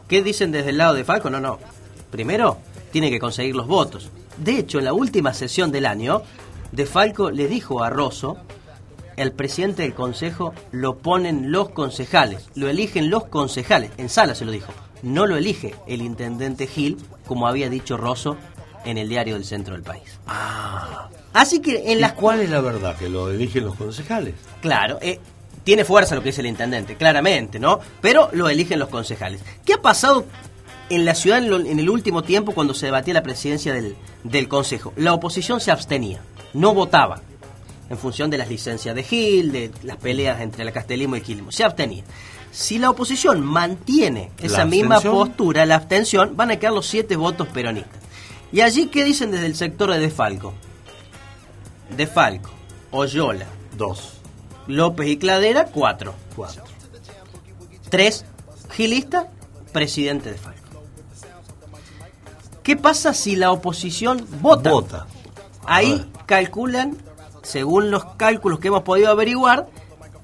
¿Qué 0.08 0.22
dicen 0.22 0.52
desde 0.52 0.70
el 0.70 0.78
lado 0.78 0.94
de 0.94 1.04
Falco? 1.04 1.30
No, 1.30 1.40
no. 1.40 1.58
Primero, 2.16 2.60
tiene 2.94 3.12
que 3.12 3.20
conseguir 3.20 3.58
los 3.58 3.68
votos. 3.68 4.10
De 4.38 4.58
hecho, 4.58 4.80
en 4.80 4.86
la 4.86 4.94
última 4.94 5.34
sesión 5.34 5.70
del 5.70 5.86
año, 5.86 6.22
De 6.72 6.86
Falco 6.86 7.30
le 7.30 7.50
dijo 7.50 7.84
a 7.84 7.90
Rosso, 7.90 8.38
el 9.18 9.34
presidente 9.34 9.82
del 9.82 9.94
consejo 9.94 10.54
lo 10.72 11.00
ponen 11.00 11.52
los 11.52 11.72
concejales, 11.72 12.50
lo 12.56 12.70
eligen 12.70 13.10
los 13.10 13.26
concejales, 13.26 13.92
en 13.98 14.08
sala 14.08 14.34
se 14.34 14.46
lo 14.46 14.54
dijo, 14.54 14.72
no 15.04 15.26
lo 15.26 15.36
elige 15.36 15.76
el 15.88 16.02
intendente 16.02 16.68
Gil, 16.68 16.96
como 17.28 17.50
había 17.50 17.70
dicho 17.70 17.98
Rosso 17.98 18.38
en 18.86 18.98
el 18.98 19.10
diario 19.10 19.34
del 19.34 19.44
centro 19.44 19.74
del 19.74 19.84
país. 19.84 20.18
Ah. 20.26 21.10
Así 21.34 21.60
que 21.60 21.92
en 21.92 22.00
las... 22.00 22.14
¿Cuál 22.14 22.40
es 22.40 22.50
la 22.50 22.62
verdad? 22.62 22.96
¿Que 22.96 23.10
lo 23.10 23.30
eligen 23.30 23.66
los 23.66 23.76
concejales? 23.76 24.36
Claro, 24.62 25.00
eh, 25.02 25.20
tiene 25.66 25.84
fuerza 25.84 26.16
lo 26.16 26.24
que 26.24 26.30
es 26.30 26.40
el 26.40 26.46
intendente, 26.46 26.96
claramente, 26.96 27.60
¿no? 27.60 27.82
Pero 28.00 28.30
lo 28.32 28.48
eligen 28.48 28.80
los 28.80 28.88
concejales. 28.88 29.42
¿Qué 29.66 29.74
ha 29.74 29.82
pasado 29.82 30.24
en 30.90 31.06
la 31.06 31.16
ciudad 31.16 31.44
en, 31.44 31.80
el 31.80 31.90
último 31.90 32.24
tiempo 32.24 32.54
cuando 32.54 32.74
se 32.74 32.88
debatía 32.88 33.14
la 33.14 33.24
presidencia 33.24 33.74
del, 33.74 33.96
del 34.24 34.48
Consejo? 34.48 34.94
La 34.96 35.14
oposición 35.14 35.60
se 35.60 35.72
abstenía, 35.72 36.22
no 36.54 36.74
votaba 36.74 37.22
en 37.90 37.98
función 37.98 38.30
de 38.30 38.38
las 38.38 38.50
licencias 38.50 38.96
de 38.96 39.04
Gil, 39.04 39.52
de 39.52 39.72
las 39.84 39.98
peleas 39.98 40.42
entre 40.42 40.64
el 40.64 40.72
castelismo 40.72 41.16
y 41.16 41.20
el. 41.20 41.44
Se 41.50 41.64
abstenía. 41.64 42.04
Si 42.52 42.80
la 42.80 42.90
oposición 42.90 43.46
mantiene 43.46 44.32
esa 44.42 44.66
misma 44.66 45.02
postura, 45.02 45.66
la 45.66 45.76
abstención, 45.76 46.38
van 46.38 46.52
a 46.52 46.58
quedar 46.58 46.74
los 46.74 46.88
siete 46.88 47.16
votos 47.16 47.48
peronistas. 47.50 48.02
Y 48.52 48.62
allí, 48.62 48.88
¿qué 48.88 49.04
dicen 49.04 49.32
desde 49.32 49.48
el 49.48 49.56
sector 49.56 49.92
de 49.92 50.00
Defalco? 50.00 50.54
Defalco, 51.96 52.52
Oyola, 52.92 53.46
dos. 53.78 54.14
López 54.68 55.08
y 55.10 55.18
Cladera, 55.18 55.66
cuatro. 55.66 56.16
Cuatro. 56.36 56.64
Tres, 57.90 58.26
Gilista, 58.72 59.30
presidente 59.74 60.32
de 60.32 60.38
Falco. 60.38 60.55
¿Qué 62.66 62.76
pasa 62.76 63.14
si 63.14 63.36
la 63.36 63.52
oposición 63.52 64.26
vota? 64.42 64.72
Vota. 64.72 65.06
Ahí 65.68 66.04
calculan 66.26 66.98
según 67.44 67.92
los 67.92 68.04
cálculos 68.18 68.58
que 68.58 68.70
hemos 68.70 68.82
podido 68.82 69.12
averiguar, 69.12 69.68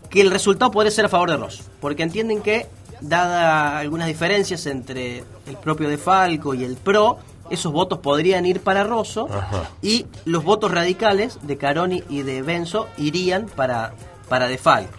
que 0.10 0.21
el 0.21 0.32
resultado 0.32 0.71
podría 0.71 0.89
ser 0.89 1.06
a 1.06 1.10
favor 1.10 1.30
de 1.30 1.38
Ross, 1.38 1.62
porque 1.80 2.01
entienden 2.01 2.41
que, 2.41 2.67
dada 2.99 3.77
algunas 3.77 4.08
diferencias 4.08 4.65
entre 4.65 5.23
el 5.45 5.58
propio 5.62 5.88
De 5.88 5.99
Falco 5.99 6.56
y 6.56 6.63
el 6.63 6.77
PRO, 6.77 7.19
esos 7.51 7.71
votos 7.71 7.99
podrían 7.99 8.43
ir 8.47 8.62
para 8.62 8.84
Rosso 8.84 9.27
y 9.84 10.08
los 10.25 10.43
votos 10.43 10.71
radicales 10.71 11.38
de 11.43 11.58
Caroni 11.58 12.04
y 12.10 12.23
de 12.23 12.41
Benzo 12.41 12.88
irían 12.97 13.45
para, 13.56 13.93
para 14.30 14.47
De 14.47 14.58
Falco. 14.58 14.97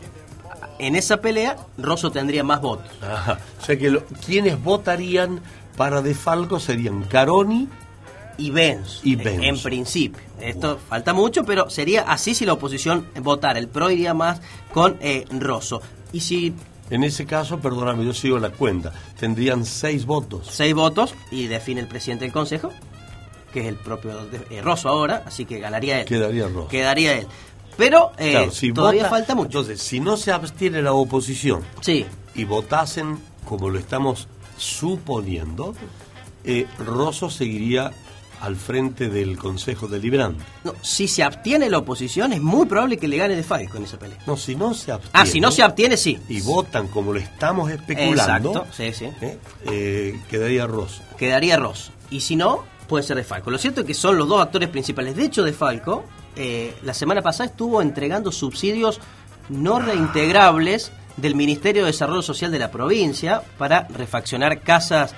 En 0.78 0.94
esa 0.94 1.16
pelea, 1.16 1.57
Rosso 1.76 2.12
tendría 2.12 2.44
más 2.44 2.61
votos. 2.61 2.87
O 3.61 3.64
sea 3.64 3.76
que 3.76 4.00
quienes 4.24 4.62
votarían 4.62 5.40
para 5.77 6.03
De 6.03 6.15
Falco 6.15 6.61
serían 6.61 7.05
Caroni 7.05 7.69
y 8.39 8.51
Benz, 8.51 9.01
y 9.05 9.19
En 9.23 9.61
principio. 9.61 10.23
Esto 10.41 10.79
falta 10.89 11.13
mucho, 11.13 11.45
pero 11.45 11.71
sería 11.71 12.03
así 12.03 12.35
si 12.35 12.45
la 12.45 12.55
oposición 12.55 13.07
votara. 13.21 13.59
El 13.59 13.69
PRO 13.69 13.91
iría 13.91 14.15
más 14.15 14.41
con 14.73 14.97
eh, 15.01 15.25
Rosso. 15.31 15.81
Y 16.13 16.21
si... 16.21 16.55
En 16.91 17.05
ese 17.05 17.25
caso, 17.25 17.59
perdóname, 17.61 18.05
yo 18.05 18.13
sigo 18.13 18.39
la 18.39 18.51
cuenta. 18.51 18.93
Tendrían 19.19 19.65
seis 19.65 20.05
votos. 20.05 20.49
Seis 20.51 20.75
votos 20.75 21.15
y 21.31 21.47
define 21.47 21.81
el 21.81 21.89
presidente 21.89 22.25
del 22.25 22.33
Consejo, 22.33 22.71
que 23.53 23.61
es 23.61 23.67
el 23.67 23.77
propio 23.77 24.13
eh, 24.51 24.61
Rosso 24.61 24.89
ahora, 24.89 25.23
así 25.25 25.45
que 25.45 25.59
ganaría 25.59 26.01
él. 26.01 26.07
Quedaría 26.07 26.49
Rosso. 26.49 26.69
Quedaría 26.69 27.19
él. 27.19 27.27
Pero 27.77 28.13
eh, 28.19 28.51
todavía 28.75 29.09
falta 29.09 29.35
mucho. 29.35 29.61
Entonces, 29.61 29.81
si 29.81 30.01
no 30.01 30.17
se 30.17 30.33
abstiene 30.33 30.83
la 30.83 30.93
oposición 30.93 31.63
sí. 31.81 32.05
y 32.35 32.45
votasen 32.45 33.19
como 33.47 33.71
lo 33.71 33.79
estamos 33.79 34.29
suponiendo, 34.62 35.75
eh, 36.44 36.66
Rosso 36.79 37.31
seguiría 37.31 37.92
al 38.40 38.57
frente 38.57 39.09
del 39.09 39.38
Consejo 39.38 39.87
Deliberante. 39.87 40.44
No, 40.64 40.75
si 40.83 41.07
se 41.07 41.22
abstiene 41.22 41.70
la 41.70 41.79
oposición, 41.79 42.33
es 42.33 42.40
muy 42.40 42.66
probable 42.66 42.96
que 42.96 43.07
le 43.07 43.16
gane 43.16 43.37
De 43.37 43.44
Falco 43.44 43.77
en 43.77 43.85
esa 43.85 43.98
pelea. 43.98 44.18
No, 44.27 44.37
si 44.37 44.57
no 44.57 44.75
se 44.75 44.90
abstiene. 44.90 45.12
Ah, 45.12 45.27
si 45.27 45.40
no 45.40 45.53
se 45.53 45.62
abstiene, 45.62 45.96
sí. 45.96 46.18
Y 46.29 46.40
votan 46.40 46.88
como 46.88 47.12
lo 47.12 47.20
estamos 47.20 47.70
especulando. 47.70 48.51
Exacto, 48.51 48.66
sí, 48.77 48.92
sí. 48.92 49.05
¿eh? 49.20 49.38
Eh, 49.66 50.20
quedaría 50.29 50.66
Rosso. 50.66 51.03
Quedaría 51.16 51.57
Rosso. 51.57 51.92
Y 52.11 52.20
si 52.20 52.35
no, 52.35 52.64
puede 52.88 53.05
ser 53.05 53.16
De 53.16 53.25
Falco. 53.25 53.51
Lo 53.51 53.59
cierto 53.59 53.83
es 53.83 53.87
que 53.87 53.94
son 53.94 54.18
los 54.18 54.29
dos 54.29 54.42
actores 54.42 54.68
principales. 54.68 55.14
De 55.14 55.25
hecho, 55.25 55.44
De 55.44 55.53
Falco, 55.53 56.05
eh, 56.35 56.75
la 56.83 56.94
semana 56.94 57.22
pasada 57.22 57.51
estuvo 57.51 57.81
entregando 57.81 58.33
subsidios 58.33 59.01
no 59.48 59.79
reintegrables 59.79 60.90
del 61.16 61.35
Ministerio 61.35 61.83
de 61.83 61.88
Desarrollo 61.88 62.22
Social 62.22 62.51
de 62.51 62.59
la 62.59 62.70
provincia 62.70 63.42
para 63.59 63.87
refaccionar 63.88 64.61
casas 64.61 65.14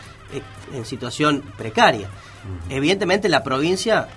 en 0.73 0.85
situación 0.85 1.43
precaria. 1.57 2.09
Evidentemente 2.69 3.29
la 3.29 3.43
provincia 3.43 4.09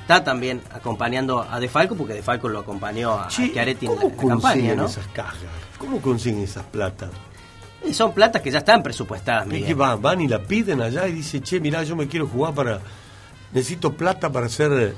está 0.00 0.24
también 0.24 0.62
acompañando 0.72 1.42
a 1.42 1.60
De 1.60 1.68
Falco, 1.68 1.94
porque 1.94 2.14
De 2.14 2.22
Falco 2.22 2.48
lo 2.48 2.60
acompañó 2.60 3.12
a, 3.12 3.28
Chiaretti 3.28 3.86
en 3.86 3.96
la, 3.96 4.16
campaña, 4.16 4.74
¿no? 4.74 4.86
esas 4.86 5.06
cajas? 5.08 5.38
¿Cómo 5.78 6.00
consiguen 6.00 6.42
esas 6.42 6.64
platas? 6.64 7.10
Y 7.86 7.92
son 7.92 8.12
platas 8.12 8.42
que 8.42 8.50
ya 8.50 8.58
están 8.58 8.82
presupuestadas, 8.82 9.46
Miguel. 9.46 9.66
que 9.66 9.74
van, 9.74 10.02
van 10.02 10.20
y 10.20 10.28
la 10.28 10.42
piden 10.42 10.80
allá 10.80 11.06
y 11.06 11.12
dice, 11.12 11.40
che, 11.40 11.60
mirá, 11.60 11.84
yo 11.84 11.94
me 11.96 12.08
quiero 12.08 12.26
jugar 12.26 12.54
para... 12.54 12.80
Necesito 13.52 13.92
plata 13.92 14.32
para 14.32 14.48
ser 14.48 14.72
eh, 14.72 14.94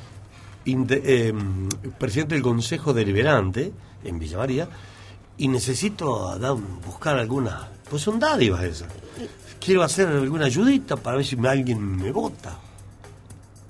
eh, 0.64 1.34
presidente 1.98 2.34
del 2.34 2.42
Consejo 2.42 2.94
Deliberante 2.94 3.72
en 4.04 4.18
Villa 4.18 4.38
María 4.38 4.68
y 5.38 5.48
necesito 5.48 6.38
buscar 6.84 7.18
alguna... 7.18 7.68
Pues 7.88 8.02
son 8.02 8.18
dádivas 8.18 8.64
esas. 8.64 8.88
Quiero 9.58 9.82
hacer 9.82 10.08
alguna 10.08 10.44
ayudita 10.44 10.96
para 10.96 11.16
ver 11.16 11.24
si 11.24 11.36
alguien 11.46 11.96
me 11.96 12.12
vota 12.12 12.58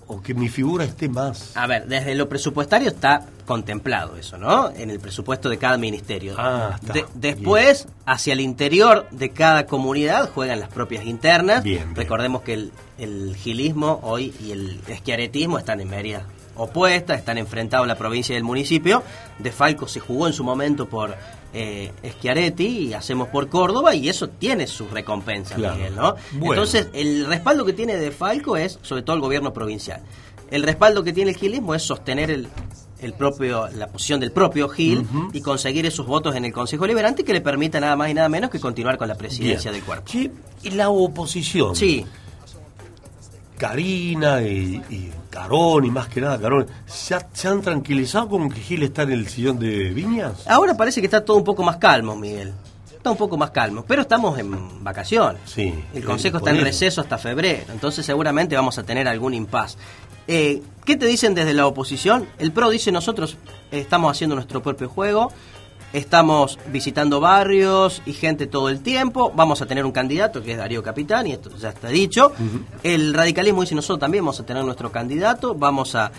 o 0.09 0.23
que 0.23 0.35
mi 0.35 0.49
figura 0.49 0.85
esté 0.85 1.09
más. 1.09 1.57
A 1.57 1.67
ver, 1.67 1.87
desde 1.87 2.15
lo 2.15 2.29
presupuestario 2.29 2.89
está 2.89 3.27
contemplado 3.47 4.17
eso, 4.17 4.39
¿no? 4.39 4.71
En 4.71 4.91
el 4.91 5.01
presupuesto 5.01 5.49
de 5.49 5.59
cada 5.59 5.77
ministerio. 5.77 6.35
Ah, 6.37 6.79
después, 7.15 7.87
hacia 8.07 8.33
el 8.33 8.41
interior 8.41 9.07
de 9.11 9.31
cada 9.31 9.67
comunidad 9.67 10.31
juegan 10.31 10.61
las 10.61 10.71
propias 10.71 11.05
internas. 11.05 11.63
Bien, 11.63 11.95
Recordemos 11.95 12.43
que 12.43 12.55
el, 12.55 12.73
el, 12.99 13.37
gilismo 13.37 14.01
hoy 14.03 14.35
y 14.41 14.53
el 14.53 14.81
esquiaretismo 14.89 15.59
están 15.59 15.81
en 15.81 15.91
media 15.91 16.23
opuesta, 16.57 17.15
están 17.15 17.39
enfrentados 17.39 17.87
la 17.87 17.97
provincia 17.97 18.33
y 18.33 18.37
el 18.37 18.45
municipio. 18.45 19.03
De 19.39 19.53
Falco 19.53 19.87
se 19.87 20.01
jugó 20.01 20.27
en 20.27 20.33
su 20.33 20.43
momento 20.43 20.89
por 20.89 21.15
eh, 21.53 21.93
Schiaretti 22.05 22.67
y 22.89 22.93
hacemos 22.95 23.29
por 23.29 23.49
Córdoba 23.49 23.95
y 23.95 24.09
eso 24.09 24.29
tiene 24.29 24.67
sus 24.67 24.91
recompensas, 24.91 25.59
Miguel, 25.77 25.97
¿no? 25.97 26.15
Entonces, 26.51 26.89
el 26.93 27.27
respaldo 27.27 27.65
que 27.65 27.73
tiene 27.73 27.97
de 27.97 28.11
Falco 28.11 28.57
es 28.57 28.79
sobre 28.83 29.03
todo 29.03 29.17
el 29.17 29.23
gobierno 29.23 29.53
provincial. 29.53 30.03
El 30.51 30.63
respaldo 30.63 31.03
que 31.05 31.13
tiene 31.13 31.31
el 31.33 31.37
gilismo 31.37 31.75
es 31.75 31.83
sostener 31.83 32.31
el, 32.31 32.49
el 33.01 33.13
propio, 33.13 33.69
la 33.69 33.87
posición 33.89 34.19
del 34.21 34.33
propio 34.33 34.69
Gil 34.69 35.07
y 35.33 35.41
conseguir 35.41 35.85
esos 35.87 36.07
votos 36.07 36.35
en 36.37 36.45
el 36.45 36.53
Consejo 36.53 36.87
Liberante 36.87 37.23
que 37.25 37.33
le 37.33 37.41
permita 37.41 37.81
nada 37.81 37.97
más 37.97 38.11
y 38.11 38.15
nada 38.15 38.29
menos 38.29 38.51
que 38.51 38.59
continuar 38.59 38.97
con 38.99 39.09
la 39.09 39.15
presidencia 39.15 39.71
del 39.73 39.83
cuerpo. 39.83 40.05
y 40.63 40.71
la 40.71 40.89
oposición. 40.91 41.77
Sí. 41.77 42.05
Karina 43.59 44.41
y, 44.43 44.83
y 44.89 45.13
Carón 45.29 45.85
y 45.85 45.91
más 45.91 46.09
que 46.09 46.21
nada 46.21 46.41
Carón, 46.41 46.67
¿se, 46.87 47.15
han 47.49 47.61
tranquilizado 47.61 48.29
con 48.29 48.49
que 48.49 48.61
Gil 48.61 48.83
está 48.83 49.03
en 49.03 49.13
el 49.13 49.29
sillón 49.29 49.59
de 49.59 49.91
Viñas? 49.91 50.47
Ahora 50.47 50.77
parece 50.77 51.01
que 51.01 51.07
está 51.07 51.25
todo 51.25 51.37
un 51.37 51.45
poco 51.45 51.63
más 51.63 51.77
calmo, 51.77 52.17
Miguel. 52.17 52.53
Está 52.97 53.11
un 53.11 53.17
poco 53.17 53.37
más 53.37 53.51
calmo, 53.51 53.85
pero 53.87 54.03
estamos 54.03 54.39
en 54.39 54.83
vacaciones. 54.83 55.43
Sí. 55.45 55.73
El 55.95 56.05
Consejo 56.05 56.39
está 56.39 56.51
en 56.51 56.61
receso 56.61 57.01
hasta 57.01 57.17
febrero, 57.19 57.73
entonces 57.73 58.05
seguramente 58.05 58.57
vamos 58.57 58.79
a 58.79 58.83
tener 58.83 59.07
algún 59.07 59.35
impas. 59.35 59.79
Eh, 60.27 60.63
¿Qué 60.85 60.97
te 60.97 61.07
dicen 61.07 61.35
desde 61.35 61.55
la 61.55 61.67
oposición? 61.67 62.29
El 62.39 62.53
PRO 62.53 62.71
dice 62.71 62.93
nosotros 62.93 63.37
estamos 63.71 64.11
haciendo 64.11 64.35
nuestro 64.35 64.63
propio 64.63 64.89
juego, 64.89 65.33
Estamos 65.93 66.59
visitando 66.71 67.19
barrios 67.19 68.03
y 68.05 68.13
gente 68.13 68.47
todo 68.47 68.69
el 68.69 68.81
tiempo. 68.83 69.33
Vamos 69.35 69.63
a 69.63 69.67
tener 69.67 69.87
un 69.87 69.93
candidato 69.93 70.43
que 70.43 70.53
es 70.53 70.59
Darío 70.59 70.83
Capitán, 70.83 71.27
y 71.27 71.33
esto 71.33 71.51
ya 71.57 71.71
está 71.71 71.89
dicho. 71.89 72.33
El 72.83 73.15
radicalismo 73.15 73.63
dice 73.63 73.75
nosotros 73.75 74.01
también 74.01 74.23
vamos 74.23 74.39
a 74.39 74.45
tener 74.45 74.65
nuestro 74.65 74.93
candidato, 74.93 75.55
vamos 75.55 75.95
a, 75.95 76.11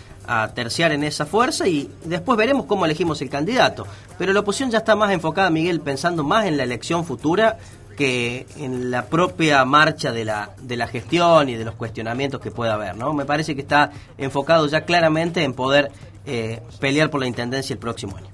terciar 0.54 0.92
en 0.92 1.04
esa 1.04 1.26
fuerza 1.26 1.68
y 1.68 1.90
después 2.06 2.38
veremos 2.38 2.68
cómo 2.68 2.86
elegimos 2.86 3.20
el 3.24 3.32
candidato. 3.32 3.88
Pero 4.20 4.32
la 4.32 4.42
oposición 4.42 4.70
ya 4.70 4.78
está 4.78 4.96
más 4.96 5.12
enfocada, 5.12 5.50
Miguel, 5.50 5.82
pensando 5.82 6.24
más 6.24 6.46
en 6.46 6.56
la 6.56 6.64
elección 6.64 7.04
futura 7.04 7.58
que 7.98 8.46
en 8.56 8.92
la 8.92 9.08
propia 9.08 9.66
marcha 9.66 10.12
de 10.12 10.26
la, 10.26 10.52
de 10.62 10.78
la 10.78 10.88
gestión 10.88 11.50
y 11.50 11.56
de 11.56 11.66
los 11.66 11.74
cuestionamientos 11.74 12.40
que 12.42 12.52
pueda 12.52 12.76
haber. 12.76 12.96
¿no? 12.96 13.12
Me 13.14 13.26
parece 13.26 13.56
que 13.56 13.62
está 13.62 13.90
enfocado 14.20 14.68
ya 14.68 14.82
claramente 14.82 15.44
en 15.44 15.54
poder 15.54 15.92
eh, 16.28 16.62
pelear 16.80 17.10
por 17.10 17.22
la 17.22 17.28
intendencia 17.28 17.74
el 17.74 17.80
próximo 17.80 18.16
año. 18.16 18.30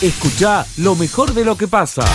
Escucha 0.00 0.62
lo 0.78 0.94
mejor 0.94 1.34
de 1.34 1.44
lo 1.44 1.58
que 1.58 1.66
pasa. 1.66 2.06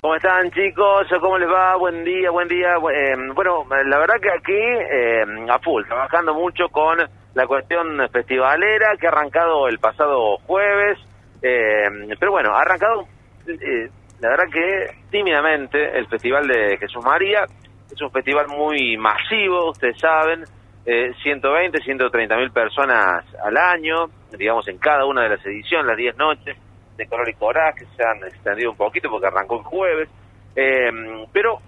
¿Cómo 0.00 0.16
están 0.16 0.50
chicos? 0.52 1.06
¿Cómo 1.20 1.36
les 1.36 1.46
va? 1.46 1.76
Buen 1.76 2.02
día, 2.02 2.30
buen 2.30 2.48
día. 2.48 2.76
Eh, 2.76 3.14
bueno, 3.34 3.66
la 3.68 3.98
verdad 3.98 4.14
que 4.22 4.30
aquí 4.30 4.56
eh, 4.56 5.22
a 5.50 5.58
full, 5.58 5.84
trabajando 5.84 6.32
mucho 6.32 6.70
con 6.72 6.96
la 7.34 7.46
cuestión 7.46 8.00
festivalera 8.10 8.96
que 8.98 9.06
ha 9.06 9.10
arrancado 9.10 9.68
el 9.68 9.78
pasado 9.78 10.38
jueves, 10.46 10.98
eh, 11.42 11.90
pero 12.18 12.32
bueno, 12.32 12.54
ha 12.54 12.62
arrancado, 12.62 13.06
eh, 13.46 13.90
la 14.20 14.30
verdad 14.30 14.44
que 14.50 14.96
tímidamente, 15.10 15.98
el 15.98 16.06
Festival 16.08 16.46
de 16.46 16.78
Jesús 16.78 17.04
María. 17.04 17.44
Es 17.92 18.00
un 18.00 18.10
festival 18.10 18.46
muy 18.48 18.96
masivo, 18.96 19.72
ustedes 19.72 20.00
saben, 20.00 20.44
eh, 20.86 21.12
120, 21.22 21.82
130 21.82 22.36
mil 22.36 22.50
personas 22.50 23.24
al 23.42 23.56
año, 23.56 24.06
digamos 24.36 24.66
en 24.68 24.78
cada 24.78 25.06
una 25.06 25.22
de 25.22 25.30
las 25.30 25.46
ediciones, 25.46 25.86
las 25.86 25.96
10 25.96 26.16
noches 26.16 26.56
de 26.96 27.06
color 27.06 27.28
y 27.28 27.34
coraje, 27.34 27.80
que 27.80 27.96
se 27.96 28.02
han 28.02 28.24
extendido 28.24 28.70
un 28.70 28.76
poquito 28.76 29.08
porque 29.10 29.26
arrancó 29.26 29.58
el 29.58 29.64
jueves, 29.64 30.08
eh, 30.54 30.90
pero 31.32 31.58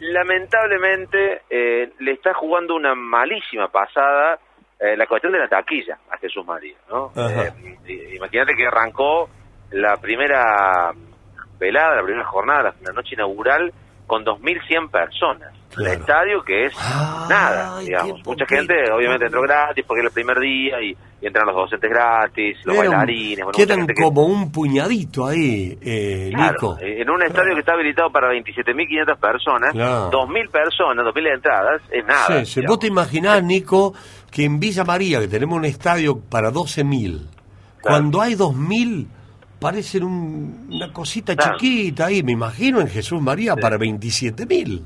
lamentablemente 0.00 1.42
eh, 1.50 1.92
le 1.98 2.12
está 2.12 2.34
jugando 2.34 2.74
una 2.74 2.94
malísima 2.94 3.68
pasada 3.68 4.38
eh, 4.80 4.96
la 4.96 5.06
cuestión 5.06 5.32
de 5.34 5.38
la 5.38 5.46
taquilla 5.46 5.98
a 6.10 6.16
Jesús 6.16 6.44
María, 6.46 6.76
¿no? 6.88 7.12
Eh, 7.14 8.14
imagínate 8.16 8.54
que 8.56 8.66
arrancó 8.66 9.28
la 9.72 9.98
primera 9.98 10.90
velada, 11.58 11.96
la 11.96 12.02
primera 12.02 12.24
jornada, 12.24 12.74
la 12.80 12.92
noche 12.94 13.14
inaugural, 13.14 13.70
con 14.10 14.24
2.100 14.24 14.90
personas. 14.90 15.54
El 15.78 15.86
estadio 15.86 16.42
que 16.42 16.64
es 16.64 16.74
nada, 17.28 17.78
digamos. 17.78 18.26
Mucha 18.26 18.44
gente 18.44 18.74
obviamente 18.92 19.26
entró 19.26 19.40
gratis 19.40 19.84
porque 19.86 20.00
era 20.00 20.08
el 20.08 20.12
primer 20.12 20.40
día 20.40 20.82
y, 20.82 20.96
entran 21.24 21.46
los 21.46 21.54
docentes 21.54 21.88
gratis, 21.88 22.58
los 22.64 22.76
bailarines. 22.76 23.44
Bueno, 23.44 23.56
quedan 23.56 23.86
como 23.94 24.24
un 24.24 24.50
puñadito 24.50 25.26
ahí, 25.26 25.78
eh, 25.80 26.32
Nico. 26.34 26.76
En 26.80 27.08
un 27.08 27.22
estadio 27.22 27.54
que 27.54 27.60
está 27.60 27.74
habilitado 27.74 28.10
para 28.10 28.32
27.500 28.32 29.16
personas, 29.20 29.74
2.000 29.76 30.50
personas, 30.50 31.04
2.000 31.06 31.34
entradas, 31.34 31.82
es 31.92 32.04
nada. 32.04 32.44
Sí, 32.44 32.62
Vos 32.66 32.80
te 32.80 32.88
imaginás, 32.88 33.44
Nico, 33.44 33.94
que 34.32 34.44
en 34.44 34.58
Villa 34.58 34.82
María, 34.82 35.20
que 35.20 35.28
tenemos 35.28 35.56
un 35.56 35.66
estadio 35.66 36.18
para 36.18 36.50
12.000, 36.50 37.28
cuando 37.80 38.20
hay 38.20 38.34
2.000 38.34 39.06
parecen 39.60 40.04
una 40.04 40.92
cosita 40.92 41.36
chiquita 41.36 42.06
ahí, 42.06 42.22
me 42.22 42.32
imagino 42.32 42.80
en 42.80 42.88
Jesús 42.88 43.20
María 43.20 43.54
para 43.56 43.76
27 43.76 44.46
mil. 44.46 44.82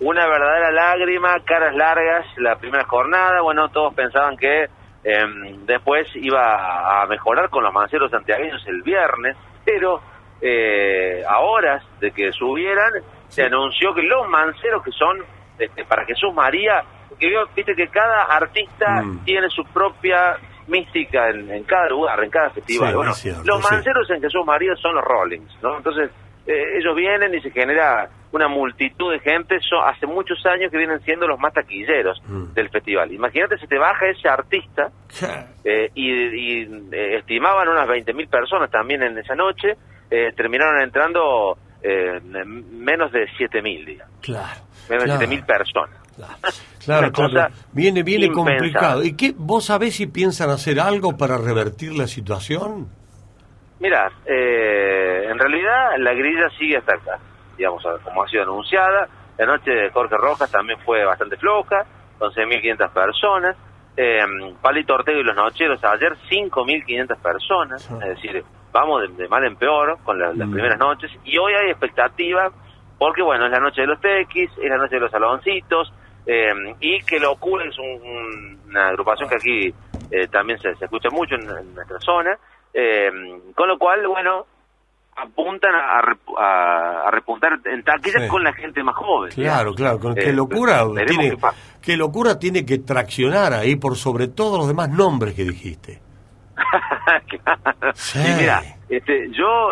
Una 0.00 0.26
verdadera 0.26 0.70
lágrima, 0.72 1.36
caras 1.44 1.74
largas, 1.74 2.26
la 2.38 2.56
primera 2.56 2.84
jornada, 2.84 3.40
bueno, 3.42 3.68
todos 3.68 3.94
pensaban 3.94 4.36
que 4.36 4.64
em, 5.04 5.64
después 5.66 6.06
iba 6.16 7.02
a 7.02 7.06
mejorar 7.06 7.48
con 7.50 7.62
los 7.62 7.72
manceros 7.72 8.10
santiagueños 8.10 8.62
el 8.66 8.82
viernes, 8.82 9.36
pero 9.64 10.00
eh, 10.40 11.22
a 11.26 11.40
horas 11.40 11.82
de 12.00 12.10
que 12.10 12.32
subieran, 12.32 12.92
se 13.28 13.44
anunció 13.44 13.94
que 13.94 14.02
los 14.02 14.28
manceros 14.28 14.82
que 14.82 14.92
son 14.92 15.18
este, 15.58 15.84
para 15.84 16.04
Jesús 16.04 16.32
María, 16.34 16.82
que 17.18 17.28
viste 17.54 17.74
que 17.74 17.88
cada 17.88 18.24
artista 18.24 19.02
mm. 19.02 19.24
tiene 19.24 19.48
su 19.48 19.64
propia 19.64 20.36
mística 20.68 21.30
en, 21.30 21.64
cada 21.64 21.88
lugar, 21.88 22.22
en 22.22 22.30
cada 22.30 22.50
festival. 22.50 22.94
bueno, 22.94 23.12
los 23.44 23.70
manceros 23.70 24.10
en 24.10 24.20
Jesús 24.20 24.44
María 24.44 24.74
son 24.76 24.94
los 24.94 25.04
Rollings, 25.04 25.52
¿no? 25.62 25.76
Entonces, 25.76 26.10
eh, 26.46 26.78
ellos 26.78 26.94
vienen 26.94 27.34
y 27.34 27.40
se 27.40 27.50
genera 27.50 28.08
una 28.30 28.46
multitud 28.46 29.12
de 29.12 29.18
gente, 29.18 29.58
son, 29.60 29.82
hace 29.84 30.06
muchos 30.06 30.44
años 30.46 30.70
que 30.70 30.78
vienen 30.78 31.00
siendo 31.00 31.26
los 31.26 31.40
más 31.40 31.52
taquilleros 31.52 32.22
mm. 32.24 32.52
del 32.52 32.68
festival. 32.70 33.12
Imagínate 33.12 33.58
si 33.58 33.66
te 33.66 33.78
baja 33.78 34.06
ese 34.06 34.28
artista 34.28 34.90
eh, 35.64 35.90
y, 35.94 36.62
eh, 36.62 37.16
estimaban 37.18 37.68
unas 37.68 37.88
20.000 37.88 38.28
personas 38.28 38.70
también 38.70 39.02
en 39.02 39.18
esa 39.18 39.34
noche, 39.34 39.76
terminaron 40.36 40.82
entrando 40.82 41.58
menos 41.82 43.10
de 43.12 43.26
7.000, 43.38 43.84
digamos. 43.84 44.14
Claro. 44.20 44.60
Menos 44.88 45.18
de 45.18 45.26
7.000 45.26 45.46
personas. 45.46 46.05
Claro, 46.84 47.12
claro. 47.12 47.54
Viene, 47.72 48.02
viene 48.02 48.30
complicado. 48.30 49.02
¿Y 49.02 49.16
qué, 49.16 49.34
vos 49.36 49.66
sabés 49.66 49.96
si 49.96 50.06
piensan 50.06 50.50
hacer 50.50 50.80
algo 50.80 51.16
para 51.16 51.36
revertir 51.38 51.92
la 51.92 52.06
situación? 52.06 52.88
Mira, 53.78 54.10
eh, 54.24 55.28
en 55.30 55.38
realidad 55.38 55.90
la 55.98 56.14
grilla 56.14 56.48
sigue 56.58 56.78
hasta 56.78 56.94
acá, 56.94 57.18
digamos, 57.56 57.82
como 58.02 58.22
ha 58.22 58.28
sido 58.28 58.44
anunciada. 58.44 59.08
La 59.36 59.46
noche 59.46 59.70
de 59.70 59.90
Jorge 59.90 60.16
Rojas 60.16 60.50
también 60.50 60.78
fue 60.80 61.04
bastante 61.04 61.36
floja, 61.36 61.84
11.500 62.18 62.90
personas. 62.90 63.56
Eh, 63.98 64.20
Palito 64.60 64.94
Ortega 64.94 65.18
y 65.18 65.22
los 65.22 65.36
Nocheros 65.36 65.82
ayer 65.82 66.14
5.500 66.30 67.16
personas, 67.16 67.90
es 67.90 68.08
decir, 68.08 68.44
vamos 68.70 69.16
de, 69.16 69.26
mal 69.26 69.42
en 69.44 69.56
peor 69.56 69.96
con 70.04 70.18
las 70.18 70.36
mm. 70.36 70.52
primeras 70.52 70.78
noches. 70.78 71.10
Y 71.24 71.38
hoy 71.38 71.54
hay 71.54 71.70
expectativa 71.70 72.50
porque, 72.98 73.22
bueno, 73.22 73.46
es 73.46 73.52
la 73.52 73.60
noche 73.60 73.82
de 73.82 73.86
los 73.86 74.00
tequis, 74.00 74.50
es 74.58 74.68
la 74.68 74.76
noche 74.76 74.96
de 74.96 75.00
los 75.00 75.10
saloncitos, 75.10 75.92
eh, 76.26 76.52
y 76.80 77.00
que 77.02 77.20
locura 77.20 77.64
es 77.64 77.76
una 77.78 78.88
agrupación 78.88 79.28
que 79.28 79.36
aquí 79.36 79.74
eh, 80.10 80.26
también 80.26 80.58
se, 80.58 80.70
escucha 80.70 81.08
mucho 81.10 81.36
en, 81.36 81.74
nuestra 81.74 82.00
zona, 82.00 82.36
eh, 82.74 83.08
con 83.54 83.68
lo 83.68 83.78
cual, 83.78 84.06
bueno, 84.08 84.44
apuntan 85.16 85.70
a, 85.74 87.10
repuntar 87.12 87.60
en 87.64 87.82
taquillas 87.84 88.28
con 88.28 88.42
la 88.42 88.52
gente 88.52 88.82
más 88.82 88.96
joven. 88.96 89.30
Claro, 89.30 89.72
claro, 89.72 90.00
con 90.00 90.14
qué 90.14 90.32
locura 90.32 90.84
tiene, 91.06 91.36
qué 91.80 91.96
locura 91.96 92.38
tiene 92.38 92.66
que 92.66 92.78
traccionar 92.78 93.52
ahí 93.52 93.76
por 93.76 93.96
sobre 93.96 94.26
todos 94.26 94.58
los 94.58 94.66
demás 94.66 94.90
nombres 94.90 95.34
que 95.34 95.44
dijiste. 95.44 96.00
claro. 97.28 97.62
mira, 98.36 98.62
este, 98.88 99.30
yo 99.30 99.70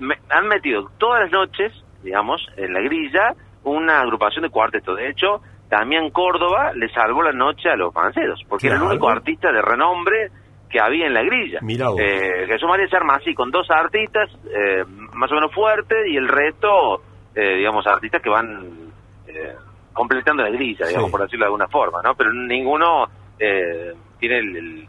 me 0.00 0.16
han 0.28 0.48
metido 0.48 0.90
todas 0.98 1.22
las 1.22 1.32
noches, 1.32 1.72
digamos, 2.02 2.46
en 2.56 2.74
la 2.74 2.80
grilla, 2.80 3.34
una 3.64 4.00
agrupación 4.00 4.42
de 4.42 4.50
cuarteto. 4.50 4.94
De 4.94 5.08
hecho, 5.08 5.40
Damián 5.68 6.10
Córdoba 6.10 6.72
le 6.74 6.88
salvó 6.88 7.22
la 7.22 7.32
noche 7.32 7.68
a 7.68 7.76
los 7.76 7.94
manceros, 7.94 8.40
porque 8.48 8.68
era 8.68 8.76
el 8.76 8.82
único 8.82 9.08
artista 9.08 9.52
de 9.52 9.60
renombre 9.60 10.30
que 10.68 10.80
había 10.80 11.06
en 11.06 11.14
la 11.14 11.22
grilla. 11.22 11.60
Eh, 11.98 12.46
Jesús 12.46 12.68
María 12.68 12.86
se 12.88 12.96
arma 12.96 13.16
así, 13.16 13.34
con 13.34 13.50
dos 13.50 13.70
artistas 13.70 14.30
eh, 14.46 14.84
más 15.14 15.30
o 15.30 15.34
menos 15.34 15.52
fuertes 15.52 16.06
y 16.06 16.16
el 16.16 16.28
resto, 16.28 17.02
eh, 17.34 17.56
digamos, 17.56 17.86
artistas 17.86 18.22
que 18.22 18.30
van 18.30 18.66
eh, 19.26 19.54
completando 19.92 20.42
la 20.42 20.50
grilla, 20.50 20.86
digamos, 20.86 21.10
por 21.10 21.22
decirlo 21.22 21.44
de 21.44 21.48
alguna 21.48 21.68
forma, 21.68 22.00
¿no? 22.02 22.14
Pero 22.14 22.32
ninguno 22.32 23.06
tiene 24.18 24.86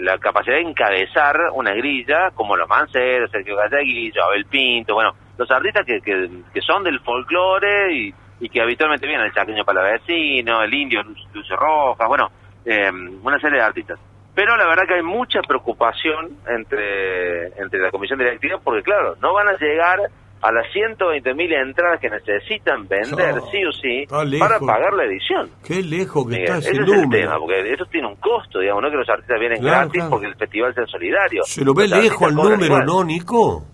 la 0.00 0.18
capacidad 0.18 0.56
de 0.56 0.62
encabezar 0.62 1.36
una 1.52 1.72
grilla 1.72 2.30
como 2.34 2.56
los 2.56 2.68
manceros, 2.68 3.30
Sergio 3.30 3.56
Galleguillo, 3.56 4.24
Abel 4.24 4.46
Pinto, 4.46 4.94
bueno, 4.94 5.12
los 5.36 5.50
artistas 5.50 5.84
que, 5.84 6.00
que, 6.00 6.28
que 6.52 6.60
son 6.62 6.82
del 6.82 7.00
folclore 7.00 7.94
y 7.94 8.14
y 8.40 8.48
que 8.48 8.60
habitualmente 8.60 9.06
viene 9.06 9.24
el 9.24 9.32
chaqueño 9.32 9.64
palavecino, 9.64 10.62
el 10.62 10.74
indio 10.74 11.02
Luce 11.02 11.56
Rojas, 11.56 12.08
bueno, 12.08 12.28
eh, 12.64 12.90
una 13.22 13.38
serie 13.40 13.58
de 13.58 13.64
artistas. 13.64 13.98
Pero 14.34 14.56
la 14.56 14.66
verdad 14.66 14.84
que 14.86 14.94
hay 14.94 15.02
mucha 15.02 15.40
preocupación 15.40 16.36
entre, 16.46 17.46
entre 17.56 17.80
la 17.80 17.90
comisión 17.90 18.18
directiva 18.18 18.58
porque, 18.62 18.82
claro, 18.82 19.14
no 19.22 19.32
van 19.32 19.48
a 19.48 19.56
llegar 19.56 19.98
a 20.42 20.52
las 20.52 20.70
120 20.72 21.34
mil 21.34 21.52
entradas 21.52 21.98
que 22.00 22.10
necesitan 22.10 22.86
vender 22.86 23.40
sí 23.50 23.64
o 23.64 23.72
sí 23.72 24.04
para 24.38 24.60
pagar 24.60 24.92
la 24.92 25.04
edición. 25.04 25.50
Qué 25.64 25.82
lejos 25.82 26.26
que 26.28 26.36
está 26.36 26.58
ese, 26.58 26.72
ese 26.72 26.82
es 26.82 27.02
el 27.02 27.08
tema, 27.08 27.38
porque 27.38 27.72
eso 27.72 27.84
tiene 27.86 28.08
un 28.08 28.16
costo, 28.16 28.60
digamos, 28.60 28.82
no 28.82 28.90
que 28.90 28.96
los 28.96 29.08
artistas 29.08 29.40
vienen 29.40 29.62
gratis 29.62 30.04
porque 30.10 30.26
el 30.26 30.34
festival 30.36 30.74
sea 30.74 30.84
solidario. 30.86 31.42
Se 31.44 31.64
lo 31.64 31.72
ve 31.72 31.88
lejos 31.88 32.28
al 32.28 32.34
número, 32.34 32.84
¿no, 32.84 33.02
Nico? 33.04 33.64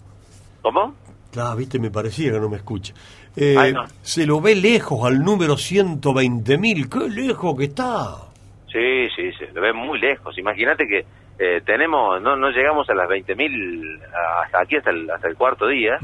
¿Cómo? 0.62 0.94
Claro, 1.32 1.56
viste, 1.56 1.78
me 1.78 1.90
parecía 1.90 2.30
que 2.30 2.38
no 2.38 2.48
me 2.48 2.58
escucha. 2.58 2.94
Eh, 3.36 3.74
se 4.02 4.26
lo 4.26 4.40
ve 4.40 4.54
lejos 4.54 5.04
al 5.06 5.20
número 5.20 5.54
120.000. 5.54 6.88
¡Qué 6.88 7.08
lejos 7.08 7.56
que 7.58 7.64
está! 7.64 8.16
Sí, 8.70 9.08
sí, 9.16 9.32
se 9.38 9.52
lo 9.52 9.60
ve 9.60 9.72
muy 9.72 9.98
lejos. 9.98 10.36
Imagínate 10.38 10.86
que 10.86 11.04
eh, 11.38 11.60
tenemos, 11.64 12.20
no, 12.22 12.36
no 12.36 12.50
llegamos 12.50 12.88
a 12.88 12.94
las 12.94 13.08
20.000 13.08 14.00
hasta 14.44 14.60
aquí, 14.60 14.76
hasta 14.76 14.90
el, 14.90 15.10
hasta 15.10 15.28
el 15.28 15.36
cuarto 15.36 15.66
día. 15.66 15.98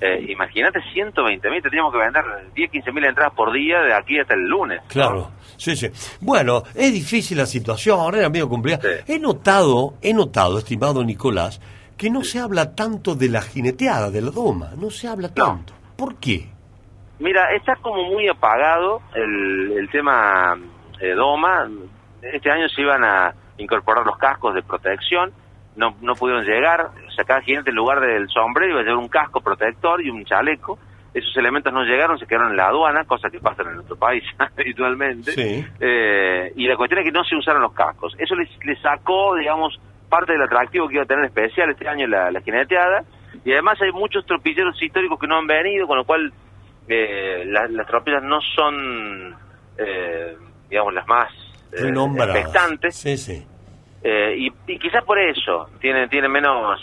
eh, 0.00 0.26
imagínate 0.28 0.80
120.000, 0.80 1.40
tendríamos 1.40 1.92
que 1.92 1.98
vender 1.98 2.24
10, 2.54 2.70
15.000 2.72 3.08
entradas 3.08 3.34
por 3.34 3.52
día 3.52 3.80
de 3.82 3.94
aquí 3.94 4.18
hasta 4.18 4.34
el 4.34 4.48
lunes. 4.48 4.80
Claro, 4.88 5.30
sí, 5.56 5.76
sí. 5.76 5.88
Bueno, 6.20 6.62
es 6.74 6.92
difícil 6.92 7.36
la 7.38 7.46
situación, 7.46 8.14
era 8.14 8.28
medio 8.28 8.48
complicado. 8.48 8.88
He 9.06 9.18
notado, 9.18 9.94
he 10.02 10.12
notado, 10.12 10.58
estimado 10.58 11.04
Nicolás, 11.04 11.60
que 11.96 12.10
no 12.10 12.24
se 12.24 12.38
habla 12.38 12.74
tanto 12.74 13.14
de 13.14 13.28
la 13.28 13.42
jineteada, 13.42 14.10
de 14.10 14.22
la 14.22 14.30
doma, 14.30 14.72
no 14.76 14.90
se 14.90 15.06
habla 15.08 15.32
tanto. 15.32 15.72
¿Por 15.96 16.16
qué? 16.16 16.48
Mira, 17.20 17.52
está 17.54 17.76
como 17.76 18.04
muy 18.04 18.28
apagado 18.28 19.02
el, 19.14 19.72
el 19.78 19.90
tema 19.90 20.56
de 20.98 21.14
doma. 21.14 21.68
Este 22.22 22.50
año 22.50 22.68
se 22.68 22.80
iban 22.80 23.04
a 23.04 23.34
incorporar 23.58 24.06
los 24.06 24.16
cascos 24.16 24.54
de 24.54 24.62
protección, 24.62 25.32
no, 25.76 25.94
no 26.00 26.14
pudieron 26.14 26.44
llegar, 26.44 26.90
o 27.06 27.10
sea, 27.10 27.24
cada 27.24 27.42
jinete 27.42 27.70
en 27.70 27.76
lugar 27.76 28.00
del 28.00 28.26
sombrero 28.28 28.72
iba 28.72 28.80
a 28.80 28.82
llevar 28.82 28.98
un 28.98 29.08
casco 29.08 29.40
protector 29.40 30.02
y 30.04 30.10
un 30.10 30.24
chaleco. 30.24 30.78
Esos 31.12 31.36
elementos 31.36 31.72
no 31.72 31.82
llegaron, 31.82 32.18
se 32.18 32.26
quedaron 32.26 32.52
en 32.52 32.56
la 32.56 32.68
aduana, 32.68 33.04
cosa 33.04 33.28
que 33.30 33.40
pasa 33.40 33.62
en 33.62 33.74
nuestro 33.74 33.96
país 33.96 34.22
habitualmente. 34.38 35.32
Eh, 35.80 36.52
y 36.56 36.66
la 36.68 36.76
cuestión 36.76 37.00
es 37.00 37.04
que 37.04 37.12
no 37.12 37.24
se 37.24 37.36
usaron 37.36 37.62
los 37.62 37.72
cascos. 37.72 38.14
Eso 38.18 38.34
les, 38.34 38.48
les 38.64 38.80
sacó, 38.80 39.34
digamos, 39.34 39.78
parte 40.08 40.32
del 40.32 40.42
atractivo 40.42 40.88
que 40.88 40.94
iba 40.94 41.02
a 41.02 41.06
tener 41.06 41.24
especial 41.24 41.68
este 41.70 41.88
año 41.88 42.06
la, 42.06 42.30
la 42.30 42.40
jineteada. 42.40 43.02
Y 43.44 43.52
además 43.52 43.80
hay 43.82 43.92
muchos 43.92 44.24
tropilleros 44.24 44.80
históricos 44.80 45.18
que 45.18 45.26
no 45.26 45.36
han 45.36 45.46
venido, 45.46 45.86
con 45.86 45.98
lo 45.98 46.04
cual 46.04 46.32
eh, 46.90 47.44
las 47.46 47.86
tropillas 47.86 48.22
no 48.22 48.40
son, 48.40 49.34
eh, 49.78 50.36
digamos, 50.68 50.94
las 50.94 51.06
más 51.06 51.32
expectantes. 51.72 52.96
Sí, 52.96 53.16
sí. 53.16 53.46
y, 54.02 54.52
y, 54.66 54.78
quizás 54.78 55.04
por 55.04 55.18
eso 55.18 55.68
tiene, 55.80 56.08
tiene 56.08 56.28
menos 56.28 56.80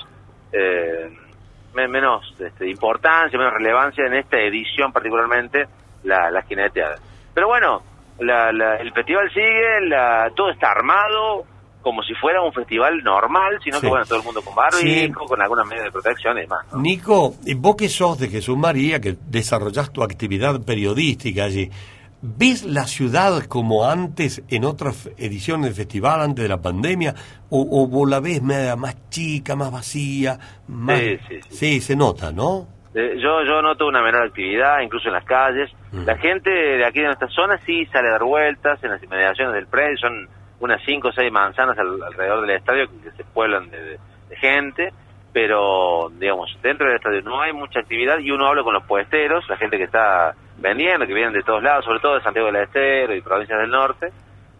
menos 1.87 2.35
este, 2.39 2.67
importancia, 2.67 3.37
menos 3.37 3.53
relevancia 3.53 4.05
en 4.07 4.15
esta 4.15 4.39
edición 4.39 4.91
particularmente 4.91 5.67
la, 6.03 6.31
la 6.31 6.41
jineteada. 6.41 6.95
Pero 7.35 7.47
bueno, 7.47 7.83
el 8.19 8.91
festival 8.93 9.31
sigue, 9.31 9.81
la, 9.87 10.31
todo 10.35 10.49
está 10.49 10.71
armado 10.71 11.45
como 11.87 12.03
si 12.03 12.13
fuera 12.15 12.41
un 12.41 12.51
festival 12.51 13.01
normal, 13.01 13.59
sino 13.63 13.79
que 13.79 13.87
bueno, 13.87 14.03
todo 14.03 14.19
el 14.19 14.25
mundo 14.25 14.41
con 14.41 14.53
barbijo, 14.53 15.25
con 15.25 15.41
algunas 15.41 15.65
medidas 15.65 15.85
de 15.85 15.91
protección 15.93 16.37
y 16.37 16.41
demás. 16.41 16.65
Nico, 16.73 17.35
vos 17.55 17.75
que 17.77 17.87
sos 17.87 18.19
de 18.19 18.27
Jesús 18.27 18.57
María, 18.57 18.99
que 18.99 19.15
desarrollás 19.25 19.93
tu 19.93 20.03
actividad 20.03 20.59
periodística 20.65 21.45
allí, 21.45 21.71
¿Ves 22.19 22.65
la 22.65 22.87
ciudad 22.87 23.43
como 23.43 23.87
antes 23.87 24.43
en 24.49 24.65
otras 24.65 25.07
ediciones 25.17 25.67
del 25.67 25.75
festival, 25.75 26.19
antes 26.19 26.43
de 26.43 26.49
la 26.49 26.59
pandemia? 26.59 27.13
¿O, 27.51 27.61
o 27.61 28.05
la 28.05 28.19
ves 28.19 28.41
más 28.41 29.09
chica, 29.09 29.55
más 29.55 29.71
vacía? 29.71 30.37
Más... 30.67 30.99
Sí, 30.99 31.17
sí, 31.29 31.39
sí. 31.49 31.79
se 31.79 31.95
nota, 31.95 32.31
¿no? 32.31 32.67
Eh, 32.95 33.13
yo, 33.21 33.43
yo 33.45 33.61
noto 33.61 33.87
una 33.87 34.01
menor 34.01 34.25
actividad, 34.25 34.81
incluso 34.81 35.07
en 35.07 35.13
las 35.13 35.25
calles. 35.25 35.71
Mm. 35.91 36.05
La 36.05 36.17
gente 36.17 36.49
de 36.49 36.83
aquí 36.83 36.99
de 36.99 37.05
nuestra 37.05 37.29
zona 37.29 37.59
sí 37.65 37.85
sale 37.85 38.09
a 38.09 38.13
dar 38.13 38.23
vueltas 38.23 38.83
en 38.83 38.89
las 38.89 39.03
inmediaciones 39.03 39.53
del 39.53 39.67
predio. 39.67 39.97
Son 39.97 40.27
unas 40.59 40.81
cinco 40.85 41.09
o 41.09 41.11
seis 41.11 41.31
manzanas 41.31 41.77
alrededor 41.77 42.41
del 42.41 42.57
estadio 42.57 42.87
que 43.03 43.11
se 43.11 43.23
pueblan 43.23 43.69
de, 43.69 43.99
gente. 44.37 44.91
Pero, 45.33 46.09
digamos, 46.17 46.57
dentro 46.63 46.87
del 46.87 46.95
estadio 46.95 47.21
no 47.21 47.41
hay 47.41 47.53
mucha 47.53 47.79
actividad 47.79 48.17
y 48.19 48.31
uno 48.31 48.47
habla 48.47 48.63
con 48.63 48.73
los 48.73 48.83
puesteros, 48.85 49.47
la 49.49 49.57
gente 49.57 49.77
que 49.77 49.83
está 49.83 50.33
vendiendo, 50.57 51.05
que 51.05 51.13
vienen 51.13 51.33
de 51.33 51.43
todos 51.43 51.61
lados, 51.61 51.85
sobre 51.85 51.99
todo 51.99 52.15
de 52.15 52.21
Santiago 52.21 52.47
del 52.47 52.63
Estero 52.63 53.13
y 53.13 53.21
provincias 53.21 53.59
del 53.59 53.69
norte, 53.69 54.07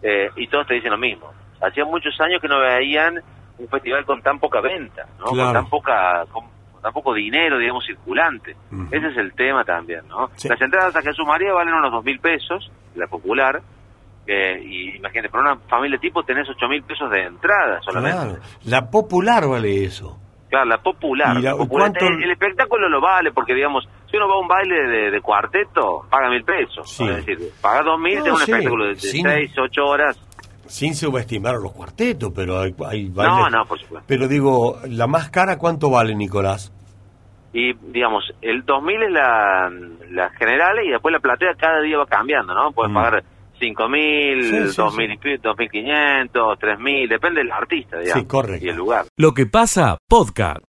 eh, 0.02 0.30
y 0.36 0.46
todos 0.46 0.66
te 0.68 0.74
dicen 0.74 0.92
lo 0.92 0.98
mismo. 0.98 1.32
Hacía 1.60 1.84
muchos 1.84 2.20
años 2.20 2.40
que 2.40 2.46
no 2.46 2.60
veían 2.60 3.20
un 3.58 3.68
festival 3.68 4.04
con 4.04 4.22
tan 4.22 4.38
poca 4.38 4.60
venta, 4.60 5.04
¿no? 5.18 5.26
Con 5.26 5.52
tan 5.52 5.68
poca 5.68 6.24
tampoco 6.80 7.12
dinero, 7.12 7.58
digamos, 7.58 7.84
circulante. 7.84 8.56
Ese 8.90 9.08
es 9.08 9.16
el 9.16 9.32
tema 9.32 9.64
también, 9.64 10.06
¿no? 10.08 10.30
Las 10.44 10.60
entradas 10.60 10.94
a 10.94 11.02
Jesús 11.02 11.26
María 11.26 11.52
valen 11.52 11.74
unos 11.74 11.90
dos 11.90 12.04
mil 12.04 12.20
pesos, 12.20 12.70
la 12.94 13.06
popular, 13.06 13.60
eh, 14.30 14.62
y 14.62 14.96
imagínate, 14.96 15.30
para 15.30 15.52
una 15.52 15.60
familia 15.68 15.98
tipo 15.98 16.22
tenés 16.22 16.46
ocho 16.50 16.68
mil 16.68 16.82
pesos 16.82 17.10
de 17.10 17.22
entrada 17.22 17.80
solamente. 17.80 18.18
Claro. 18.18 18.42
La 18.66 18.90
popular 18.90 19.48
vale 19.48 19.84
eso. 19.84 20.18
Claro, 20.50 20.66
la 20.66 20.78
popular. 20.78 21.36
El, 21.38 22.30
espectáculo 22.30 22.90
lo 22.90 23.00
vale, 23.00 23.32
porque 23.32 23.54
digamos, 23.54 23.88
si 24.10 24.18
uno 24.18 24.28
va 24.28 24.34
a 24.34 24.38
un 24.38 24.48
baile 24.48 25.10
de, 25.10 25.20
cuarteto, 25.22 26.06
paga 26.10 26.28
mil 26.28 26.44
pesos. 26.44 27.00
Es 27.00 27.26
decir, 27.26 27.38
paga 27.62 27.82
dos 27.82 27.98
mil, 27.98 28.22
de 28.22 28.30
un 28.30 28.40
espectáculo 28.40 28.86
de, 28.88 28.96
seis, 28.96 29.52
ocho 29.58 29.84
horas 29.84 30.22
sin 30.66 30.94
subestimar 30.94 31.54
a 31.54 31.58
los 31.58 31.72
cuartetos, 31.72 32.30
pero 32.36 32.60
hay, 32.60 32.74
hay 32.86 33.08
No, 33.08 33.48
no, 33.48 33.64
por 33.64 33.80
supuesto. 33.80 34.04
Pero 34.06 34.28
digo, 34.28 34.76
¿la 34.86 35.06
más 35.06 35.30
cara 35.30 35.56
cuánto 35.56 35.88
vale, 35.88 36.14
Nicolás? 36.14 36.70
Y, 37.54 37.72
digamos, 37.90 38.24
el 38.42 38.66
2000 38.66 39.02
es 39.04 39.10
la, 39.10 39.70
la 40.10 40.28
general 40.38 40.76
y 40.84 40.90
después 40.90 41.10
la 41.10 41.20
platea 41.20 41.54
cada 41.58 41.80
día 41.80 41.96
va 41.96 42.04
cambiando, 42.04 42.52
¿no? 42.52 42.72
Puedes 42.72 42.92
mm. 42.92 42.94
pagar 42.94 43.24
5.000, 43.58 44.74
2.000, 44.74 45.40
2.500, 45.40 46.30
3.000, 46.58 47.08
depende 47.08 47.40
del 47.40 47.52
artista, 47.52 47.98
digamos. 47.98 48.22
Sí, 48.22 48.28
correcto. 48.28 48.66
Y 48.66 48.68
el 48.68 48.76
lugar. 48.76 49.06
Lo 49.16 49.34
que 49.34 49.46
pasa, 49.46 49.98
podcast. 50.08 50.60